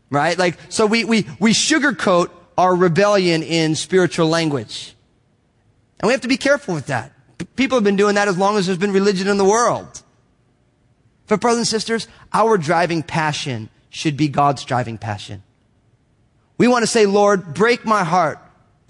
Right? 0.10 0.38
Like, 0.38 0.58
so 0.70 0.88
we, 0.88 1.06
we, 1.06 1.28
we 1.40 1.52
sugarcoat 1.52 2.32
our 2.58 2.76
rebellion 2.76 3.44
in 3.44 3.76
spiritual 3.76 4.28
language. 4.28 4.96
And 6.00 6.08
we 6.08 6.14
have 6.14 6.22
to 6.22 6.28
be 6.28 6.38
careful 6.38 6.74
with 6.74 6.88
that. 6.88 7.14
P- 7.38 7.46
people 7.56 7.76
have 7.78 7.84
been 7.84 7.96
doing 7.96 8.16
that 8.16 8.28
as 8.28 8.38
long 8.38 8.58
as 8.58 8.66
there's 8.66 8.80
been 8.80 8.92
religion 8.92 9.28
in 9.28 9.38
the 9.38 9.46
world. 9.46 10.02
But 11.28 11.40
brothers 11.40 11.60
and 11.60 11.68
sisters, 11.68 12.08
our 12.34 12.58
driving 12.58 13.04
passion 13.04 13.70
should 13.92 14.18
be 14.18 14.28
God's 14.28 14.66
driving 14.66 14.98
passion. 14.98 15.44
We 16.60 16.68
want 16.68 16.84
to 16.84 16.88
say, 16.88 17.08
Lord, 17.08 17.56
break 17.56 17.86
my 17.86 18.04
heart 18.04 18.38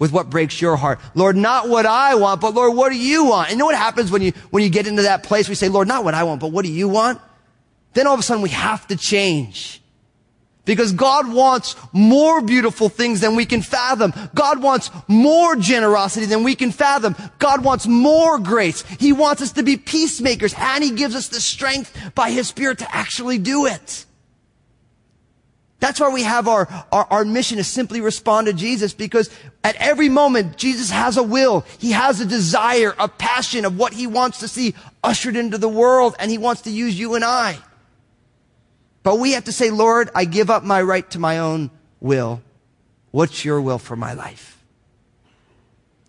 with 0.00 0.12
what 0.12 0.28
breaks 0.28 0.60
your 0.60 0.76
heart. 0.76 0.98
Lord, 1.14 1.36
not 1.36 1.68
what 1.68 1.86
I 1.86 2.16
want, 2.16 2.40
but 2.40 2.52
Lord, 2.52 2.76
what 2.76 2.90
do 2.90 2.98
you 2.98 3.26
want? 3.26 3.48
And 3.48 3.52
you 3.52 3.58
know 3.58 3.66
what 3.66 3.76
happens 3.76 4.10
when 4.10 4.22
you, 4.22 4.32
when 4.50 4.64
you 4.64 4.70
get 4.70 4.88
into 4.88 5.02
that 5.02 5.22
place? 5.22 5.48
We 5.48 5.54
say, 5.54 5.68
Lord, 5.68 5.86
not 5.86 6.02
what 6.02 6.14
I 6.14 6.24
want, 6.24 6.40
but 6.40 6.48
what 6.50 6.64
do 6.64 6.72
you 6.72 6.88
want? 6.88 7.20
Then 7.94 8.08
all 8.08 8.14
of 8.14 8.20
a 8.20 8.22
sudden 8.24 8.42
we 8.42 8.48
have 8.50 8.86
to 8.88 8.96
change. 8.96 9.80
Because 10.64 10.92
God 10.92 11.32
wants 11.32 11.76
more 11.92 12.40
beautiful 12.40 12.88
things 12.88 13.20
than 13.20 13.34
we 13.34 13.46
can 13.46 13.62
fathom. 13.62 14.12
God 14.34 14.60
wants 14.62 14.90
more 15.06 15.56
generosity 15.56 16.26
than 16.26 16.42
we 16.42 16.54
can 16.54 16.70
fathom. 16.72 17.14
God 17.38 17.64
wants 17.64 17.86
more 17.86 18.38
grace. 18.38 18.82
He 18.82 19.12
wants 19.12 19.42
us 19.42 19.52
to 19.52 19.62
be 19.62 19.76
peacemakers 19.76 20.54
and 20.58 20.82
He 20.82 20.90
gives 20.90 21.14
us 21.14 21.28
the 21.28 21.40
strength 21.40 22.14
by 22.14 22.30
His 22.30 22.48
Spirit 22.48 22.78
to 22.78 22.94
actually 22.94 23.38
do 23.38 23.66
it. 23.66 24.06
That's 25.80 25.98
why 25.98 26.10
we 26.10 26.22
have 26.22 26.46
our, 26.46 26.68
our, 26.92 27.06
our, 27.10 27.24
mission 27.24 27.56
to 27.56 27.64
simply 27.64 28.02
respond 28.02 28.46
to 28.46 28.52
Jesus 28.52 28.92
because 28.92 29.30
at 29.64 29.76
every 29.76 30.10
moment, 30.10 30.58
Jesus 30.58 30.90
has 30.90 31.16
a 31.16 31.22
will. 31.22 31.64
He 31.78 31.92
has 31.92 32.20
a 32.20 32.26
desire, 32.26 32.94
a 32.98 33.08
passion 33.08 33.64
of 33.64 33.78
what 33.78 33.94
he 33.94 34.06
wants 34.06 34.40
to 34.40 34.48
see 34.48 34.74
ushered 35.02 35.36
into 35.36 35.56
the 35.56 35.68
world 35.68 36.14
and 36.18 36.30
he 36.30 36.36
wants 36.36 36.62
to 36.62 36.70
use 36.70 36.98
you 36.98 37.14
and 37.14 37.24
I. 37.24 37.58
But 39.02 39.18
we 39.18 39.32
have 39.32 39.44
to 39.44 39.52
say, 39.52 39.70
Lord, 39.70 40.10
I 40.14 40.26
give 40.26 40.50
up 40.50 40.62
my 40.62 40.82
right 40.82 41.10
to 41.12 41.18
my 41.18 41.38
own 41.38 41.70
will. 41.98 42.42
What's 43.10 43.44
your 43.44 43.60
will 43.62 43.78
for 43.78 43.96
my 43.96 44.12
life? 44.12 44.62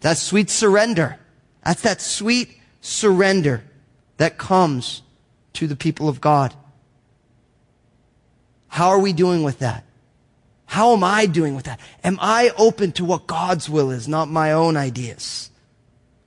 That's 0.02 0.22
sweet 0.22 0.50
surrender. 0.50 1.18
That's 1.64 1.82
that 1.84 2.02
sweet 2.02 2.60
surrender 2.82 3.64
that 4.18 4.38
comes 4.38 5.02
to 5.54 5.68
the 5.68 5.78
people 5.78 6.10
of 6.10 6.20
God. 6.20 6.54
How 8.72 8.88
are 8.92 9.00
we 9.00 9.12
doing 9.12 9.44
with 9.44 9.60
that? 9.60 9.84
How 10.66 10.94
am 10.94 11.04
I 11.04 11.26
doing 11.26 11.56
with 11.56 11.66
that? 11.66 11.82
Am 12.06 12.18
I 12.22 12.52
open 12.58 12.94
to 12.94 13.04
what 13.04 13.28
God's 13.28 13.70
will 13.70 13.92
is, 13.92 14.08
not 14.08 14.30
my 14.30 14.54
own 14.54 14.78
ideas? 14.78 15.52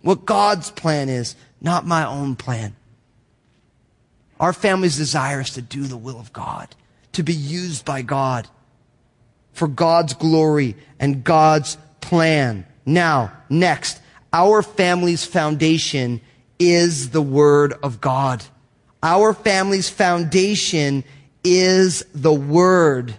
What 0.02 0.26
God's 0.26 0.70
plan 0.70 1.08
is, 1.08 1.36
not 1.62 1.86
my 1.86 2.06
own 2.06 2.36
plan. 2.36 2.76
Our 4.38 4.52
family's 4.52 4.98
desire 4.98 5.40
is 5.40 5.52
to 5.52 5.62
do 5.62 5.84
the 5.84 5.96
will 5.96 6.20
of 6.20 6.34
God, 6.34 6.68
to 7.12 7.22
be 7.22 7.32
used 7.32 7.86
by 7.86 8.02
God 8.02 8.46
for 9.54 9.66
God's 9.66 10.12
glory 10.12 10.76
and 11.00 11.24
God's 11.24 11.78
plan. 12.02 12.66
Now, 12.84 13.32
next, 13.48 14.02
our 14.34 14.60
family's 14.60 15.24
foundation 15.24 16.20
is 16.58 17.08
the 17.08 17.22
Word 17.22 17.72
of 17.82 18.02
God. 18.02 18.44
Our 19.02 19.32
family's 19.32 19.88
foundation 19.88 21.04
is 21.44 22.04
the 22.14 22.32
Word 22.32 23.14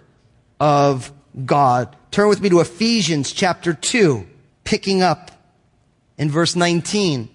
of 0.60 1.12
God. 1.44 1.96
Turn 2.10 2.28
with 2.28 2.40
me 2.40 2.48
to 2.48 2.60
Ephesians 2.60 3.32
chapter 3.32 3.72
2, 3.72 4.26
picking 4.64 5.02
up 5.02 5.30
in 6.18 6.30
verse 6.30 6.56
19. 6.56 7.22
It 7.22 7.28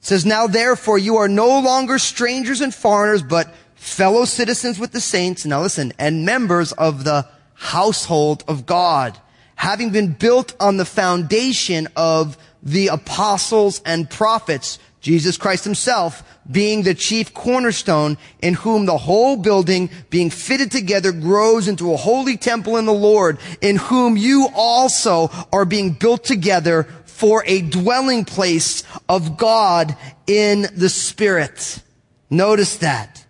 says, 0.00 0.26
Now 0.26 0.46
therefore 0.46 0.98
you 0.98 1.16
are 1.16 1.28
no 1.28 1.60
longer 1.60 1.98
strangers 1.98 2.60
and 2.60 2.74
foreigners, 2.74 3.22
but 3.22 3.52
fellow 3.74 4.24
citizens 4.24 4.78
with 4.78 4.92
the 4.92 5.00
saints. 5.00 5.46
Now 5.46 5.62
listen, 5.62 5.92
and 5.98 6.26
members 6.26 6.72
of 6.72 7.04
the 7.04 7.26
household 7.54 8.44
of 8.48 8.66
God, 8.66 9.18
having 9.54 9.90
been 9.90 10.12
built 10.12 10.54
on 10.60 10.76
the 10.76 10.84
foundation 10.84 11.88
of 11.96 12.36
the 12.62 12.88
apostles 12.88 13.80
and 13.86 14.10
prophets, 14.10 14.78
Jesus 15.00 15.36
Christ 15.36 15.64
himself 15.64 16.22
being 16.50 16.82
the 16.82 16.94
chief 16.94 17.32
cornerstone 17.32 18.18
in 18.40 18.54
whom 18.54 18.86
the 18.86 18.96
whole 18.96 19.36
building 19.36 19.90
being 20.10 20.30
fitted 20.30 20.72
together 20.72 21.12
grows 21.12 21.68
into 21.68 21.92
a 21.92 21.96
holy 21.96 22.36
temple 22.36 22.76
in 22.76 22.86
the 22.86 22.92
Lord 22.92 23.38
in 23.60 23.76
whom 23.76 24.16
you 24.16 24.48
also 24.54 25.30
are 25.52 25.64
being 25.64 25.92
built 25.92 26.24
together 26.24 26.84
for 27.04 27.44
a 27.46 27.62
dwelling 27.62 28.24
place 28.24 28.82
of 29.08 29.36
God 29.38 29.96
in 30.26 30.66
the 30.74 30.88
Spirit. 30.88 31.82
Notice 32.28 32.78
that. 32.78 33.24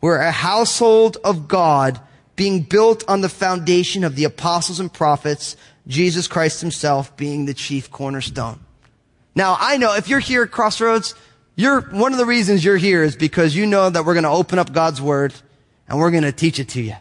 We're 0.00 0.20
a 0.20 0.30
household 0.30 1.16
of 1.24 1.48
God 1.48 2.00
being 2.36 2.62
built 2.62 3.02
on 3.08 3.20
the 3.20 3.28
foundation 3.28 4.04
of 4.04 4.14
the 4.14 4.24
apostles 4.24 4.78
and 4.78 4.92
prophets, 4.92 5.56
Jesus 5.88 6.28
Christ 6.28 6.60
himself 6.60 7.16
being 7.16 7.46
the 7.46 7.54
chief 7.54 7.90
cornerstone. 7.90 8.60
Now, 9.38 9.56
I 9.56 9.76
know 9.76 9.94
if 9.94 10.08
you're 10.08 10.18
here 10.18 10.42
at 10.42 10.50
Crossroads, 10.50 11.14
you're, 11.54 11.80
one 11.80 12.10
of 12.10 12.18
the 12.18 12.26
reasons 12.26 12.64
you're 12.64 12.76
here 12.76 13.04
is 13.04 13.14
because 13.14 13.54
you 13.54 13.66
know 13.66 13.88
that 13.88 14.04
we're 14.04 14.14
going 14.14 14.24
to 14.24 14.30
open 14.30 14.58
up 14.58 14.72
God's 14.72 15.00
Word 15.00 15.32
and 15.86 15.96
we're 15.96 16.10
going 16.10 16.24
to 16.24 16.32
teach 16.32 16.58
it 16.58 16.70
to 16.70 16.82
you. 16.82 16.96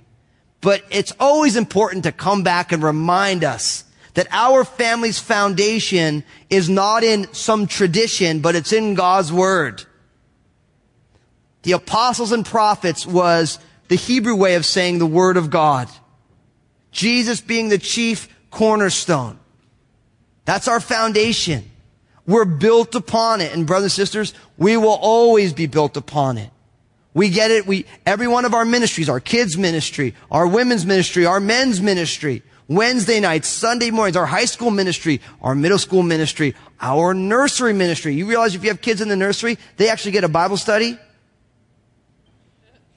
But 0.62 0.84
it's 0.92 1.12
always 1.20 1.56
important 1.56 2.04
to 2.04 2.12
come 2.12 2.44
back 2.44 2.72
and 2.72 2.84
remind 2.84 3.44
us 3.44 3.86
that 4.14 4.28
our 4.30 4.64
family's 4.64 5.18
foundation 5.18 6.24
is 6.48 6.70
not 6.70 7.04
in 7.04 7.34
some 7.34 7.66
tradition, 7.66 8.40
but 8.42 8.56
it's 8.56 8.72
in 8.72 8.94
God's 8.94 9.34
Word. 9.34 9.84
The 11.64 11.72
apostles 11.72 12.32
and 12.32 12.46
prophets 12.46 13.08
was 13.08 13.58
the 13.88 13.96
Hebrew 13.96 14.36
way 14.36 14.54
of 14.54 14.64
saying 14.64 15.00
the 15.00 15.08
Word 15.08 15.38
of 15.38 15.50
God. 15.50 15.90
Jesus 16.92 17.42
being 17.42 17.70
the 17.70 17.80
chief 17.80 18.30
cornerstone. 18.52 19.40
That's 20.46 20.68
our 20.68 20.80
foundation. 20.80 21.72
We're 22.28 22.46
built 22.46 22.94
upon 22.94 23.42
it. 23.42 23.54
And 23.54 23.66
brothers 23.66 23.98
and 23.98 24.06
sisters, 24.06 24.34
we 24.58 24.78
will 24.78 25.00
always 25.02 25.54
be 25.54 25.66
built 25.66 25.98
upon 25.98 26.38
it. 26.38 26.52
We 27.14 27.30
get 27.30 27.50
it. 27.50 27.66
We, 27.66 27.86
every 28.06 28.28
one 28.28 28.46
of 28.46 28.54
our 28.54 28.66
ministries, 28.66 29.10
our 29.10 29.20
kids 29.20 29.58
ministry, 29.58 30.14
our 30.30 30.46
women's 30.46 30.86
ministry, 30.86 31.26
our 31.26 31.40
men's 31.40 31.82
ministry, 31.82 32.44
Wednesday 32.68 33.20
nights, 33.22 33.48
Sunday 33.48 33.90
mornings, 33.90 34.18
our 34.18 34.26
high 34.26 34.46
school 34.46 34.70
ministry, 34.70 35.22
our 35.42 35.56
middle 35.56 35.80
school 35.80 36.04
ministry, 36.04 36.54
our 36.82 37.14
nursery 37.14 37.74
ministry. 37.74 38.14
You 38.14 38.28
realize 38.28 38.54
if 38.54 38.64
you 38.64 38.70
have 38.70 38.82
kids 38.82 39.02
in 39.02 39.08
the 39.08 39.16
nursery, 39.16 39.58
they 39.78 39.90
actually 39.90 40.12
get 40.12 40.26
a 40.26 40.30
Bible 40.30 40.58
study? 40.58 41.00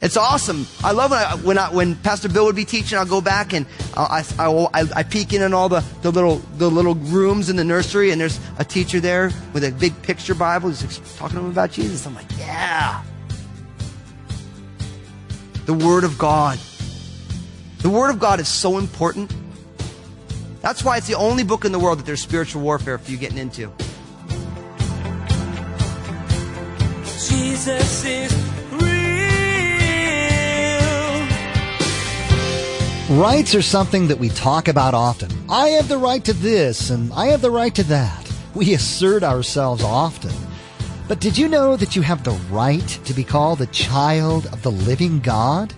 It's 0.00 0.16
awesome. 0.16 0.66
I 0.82 0.92
love 0.92 1.10
when 1.10 1.18
I, 1.20 1.34
when, 1.34 1.58
I, 1.58 1.70
when 1.70 1.94
Pastor 1.96 2.30
Bill 2.30 2.46
would 2.46 2.56
be 2.56 2.64
teaching. 2.64 2.96
I'll 2.96 3.04
go 3.04 3.20
back 3.20 3.52
and 3.52 3.66
I, 3.94 4.24
I, 4.38 4.88
I, 4.96 5.02
peek 5.02 5.34
in 5.34 5.42
in 5.42 5.52
all 5.52 5.68
the, 5.68 5.84
the 6.00 6.10
little 6.10 6.36
the 6.56 6.70
little 6.70 6.94
rooms 6.94 7.50
in 7.50 7.56
the 7.56 7.64
nursery, 7.64 8.10
and 8.10 8.18
there's 8.18 8.40
a 8.58 8.64
teacher 8.64 8.98
there 8.98 9.30
with 9.52 9.62
a 9.62 9.72
big 9.72 10.00
picture 10.00 10.34
Bible. 10.34 10.70
He's 10.70 10.98
talking 11.16 11.36
to 11.36 11.42
them 11.42 11.50
about 11.50 11.70
Jesus. 11.70 12.06
I'm 12.06 12.14
like, 12.14 12.30
yeah. 12.38 13.02
The 15.66 15.74
Word 15.74 16.04
of 16.04 16.16
God. 16.16 16.58
The 17.80 17.90
Word 17.90 18.08
of 18.08 18.18
God 18.18 18.40
is 18.40 18.48
so 18.48 18.78
important. 18.78 19.34
That's 20.62 20.82
why 20.82 20.96
it's 20.96 21.08
the 21.08 21.14
only 21.14 21.44
book 21.44 21.66
in 21.66 21.72
the 21.72 21.78
world 21.78 21.98
that 21.98 22.06
there's 22.06 22.22
spiritual 22.22 22.62
warfare 22.62 22.96
for 22.96 23.10
you 23.10 23.18
getting 23.18 23.38
into. 23.38 23.70
Jesus 27.02 28.04
is 28.04 28.49
Rights 33.10 33.56
are 33.56 33.62
something 33.62 34.06
that 34.06 34.20
we 34.20 34.28
talk 34.28 34.68
about 34.68 34.94
often. 34.94 35.32
I 35.48 35.70
have 35.70 35.88
the 35.88 35.98
right 35.98 36.24
to 36.24 36.32
this 36.32 36.90
and 36.90 37.12
I 37.12 37.26
have 37.26 37.42
the 37.42 37.50
right 37.50 37.74
to 37.74 37.82
that. 37.88 38.32
We 38.54 38.72
assert 38.72 39.24
ourselves 39.24 39.82
often. 39.82 40.30
But 41.08 41.18
did 41.18 41.36
you 41.36 41.48
know 41.48 41.76
that 41.76 41.96
you 41.96 42.02
have 42.02 42.22
the 42.22 42.40
right 42.52 42.86
to 42.86 43.12
be 43.12 43.24
called 43.24 43.62
a 43.62 43.66
child 43.66 44.46
of 44.52 44.62
the 44.62 44.70
living 44.70 45.18
God? 45.18 45.74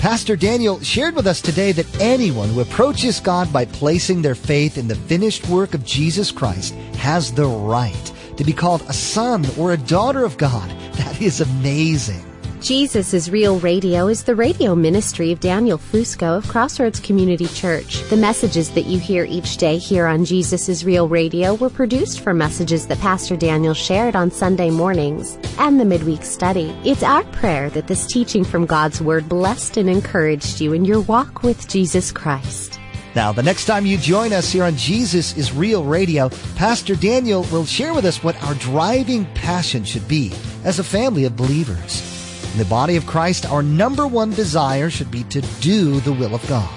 Pastor 0.00 0.34
Daniel 0.34 0.80
shared 0.80 1.14
with 1.14 1.28
us 1.28 1.40
today 1.40 1.70
that 1.70 2.00
anyone 2.00 2.48
who 2.48 2.60
approaches 2.60 3.20
God 3.20 3.52
by 3.52 3.66
placing 3.66 4.20
their 4.20 4.34
faith 4.34 4.76
in 4.76 4.88
the 4.88 4.96
finished 4.96 5.48
work 5.48 5.74
of 5.74 5.84
Jesus 5.84 6.32
Christ 6.32 6.74
has 6.96 7.32
the 7.32 7.46
right 7.46 8.12
to 8.36 8.42
be 8.42 8.52
called 8.52 8.82
a 8.88 8.92
son 8.92 9.46
or 9.56 9.74
a 9.74 9.76
daughter 9.76 10.24
of 10.24 10.36
God. 10.38 10.68
That 10.94 11.22
is 11.22 11.40
amazing. 11.40 12.33
Jesus 12.64 13.12
is 13.12 13.30
Real 13.30 13.60
Radio 13.60 14.08
is 14.08 14.24
the 14.24 14.34
radio 14.34 14.74
ministry 14.74 15.30
of 15.30 15.38
Daniel 15.38 15.76
Fusco 15.76 16.38
of 16.38 16.48
Crossroads 16.48 16.98
Community 16.98 17.44
Church. 17.48 18.00
The 18.08 18.16
messages 18.16 18.70
that 18.70 18.86
you 18.86 18.98
hear 18.98 19.26
each 19.26 19.58
day 19.58 19.76
here 19.76 20.06
on 20.06 20.24
Jesus 20.24 20.70
is 20.70 20.82
Real 20.82 21.06
Radio 21.06 21.52
were 21.56 21.68
produced 21.68 22.20
from 22.20 22.38
messages 22.38 22.86
that 22.86 23.00
Pastor 23.00 23.36
Daniel 23.36 23.74
shared 23.74 24.16
on 24.16 24.30
Sunday 24.30 24.70
mornings 24.70 25.38
and 25.58 25.78
the 25.78 25.84
midweek 25.84 26.24
study. 26.24 26.74
It's 26.86 27.02
our 27.02 27.22
prayer 27.24 27.68
that 27.68 27.86
this 27.86 28.06
teaching 28.06 28.44
from 28.44 28.64
God's 28.64 29.02
Word 29.02 29.28
blessed 29.28 29.76
and 29.76 29.90
encouraged 29.90 30.62
you 30.62 30.72
in 30.72 30.86
your 30.86 31.02
walk 31.02 31.42
with 31.42 31.68
Jesus 31.68 32.10
Christ. 32.10 32.80
Now, 33.14 33.30
the 33.30 33.42
next 33.42 33.66
time 33.66 33.84
you 33.84 33.98
join 33.98 34.32
us 34.32 34.50
here 34.50 34.64
on 34.64 34.74
Jesus 34.76 35.36
is 35.36 35.52
Real 35.52 35.84
Radio, 35.84 36.30
Pastor 36.56 36.96
Daniel 36.96 37.42
will 37.52 37.66
share 37.66 37.92
with 37.92 38.06
us 38.06 38.24
what 38.24 38.42
our 38.42 38.54
driving 38.54 39.26
passion 39.34 39.84
should 39.84 40.08
be 40.08 40.32
as 40.64 40.78
a 40.78 40.84
family 40.84 41.24
of 41.24 41.36
believers. 41.36 42.13
In 42.54 42.58
the 42.58 42.64
body 42.66 42.94
of 42.94 43.04
Christ, 43.04 43.50
our 43.50 43.64
number 43.64 44.06
one 44.06 44.30
desire 44.30 44.88
should 44.88 45.10
be 45.10 45.24
to 45.24 45.40
do 45.60 45.98
the 45.98 46.12
will 46.12 46.36
of 46.36 46.48
God. 46.48 46.70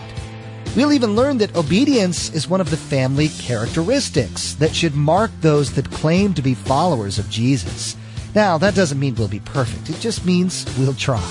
We'll 0.76 0.92
even 0.92 1.16
learn 1.16 1.38
that 1.38 1.56
obedience 1.56 2.34
is 2.34 2.50
one 2.50 2.62
of 2.62 2.72
the 2.72 2.78
family 2.78 3.28
characteristics 3.28 4.54
that 4.56 4.76
should 4.76 4.96
mark 4.96 5.30
those 5.42 5.72
that 5.74 5.92
claim 5.92 6.34
to 6.34 6.42
be 6.42 6.56
followers 6.56 7.20
of 7.20 7.30
Jesus. 7.30 7.96
Now, 8.34 8.58
that 8.58 8.74
doesn't 8.74 9.00
mean 9.00 9.14
we'll 9.14 9.28
be 9.28 9.40
perfect. 9.40 9.92
It 9.92 10.00
just 10.00 10.26
means 10.26 10.66
we'll 10.80 10.96
try. 10.96 11.24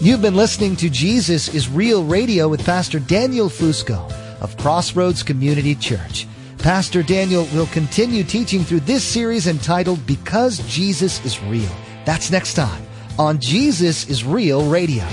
You've 0.00 0.20
been 0.20 0.34
listening 0.34 0.74
to 0.74 0.90
Jesus 0.90 1.54
is 1.54 1.68
Real 1.68 2.02
Radio 2.02 2.48
with 2.48 2.66
Pastor 2.66 2.98
Daniel 2.98 3.48
Fusco 3.48 4.12
of 4.40 4.56
Crossroads 4.56 5.22
Community 5.22 5.76
Church. 5.76 6.26
Pastor 6.58 7.04
Daniel 7.04 7.46
will 7.54 7.66
continue 7.66 8.24
teaching 8.24 8.64
through 8.64 8.80
this 8.80 9.04
series 9.04 9.46
entitled 9.46 10.04
Because 10.08 10.58
Jesus 10.68 11.24
is 11.24 11.40
Real. 11.44 11.70
That's 12.04 12.32
next 12.32 12.54
time 12.54 12.84
on 13.18 13.38
Jesus 13.38 14.08
is 14.08 14.24
Real 14.24 14.68
Radio. 14.68 15.06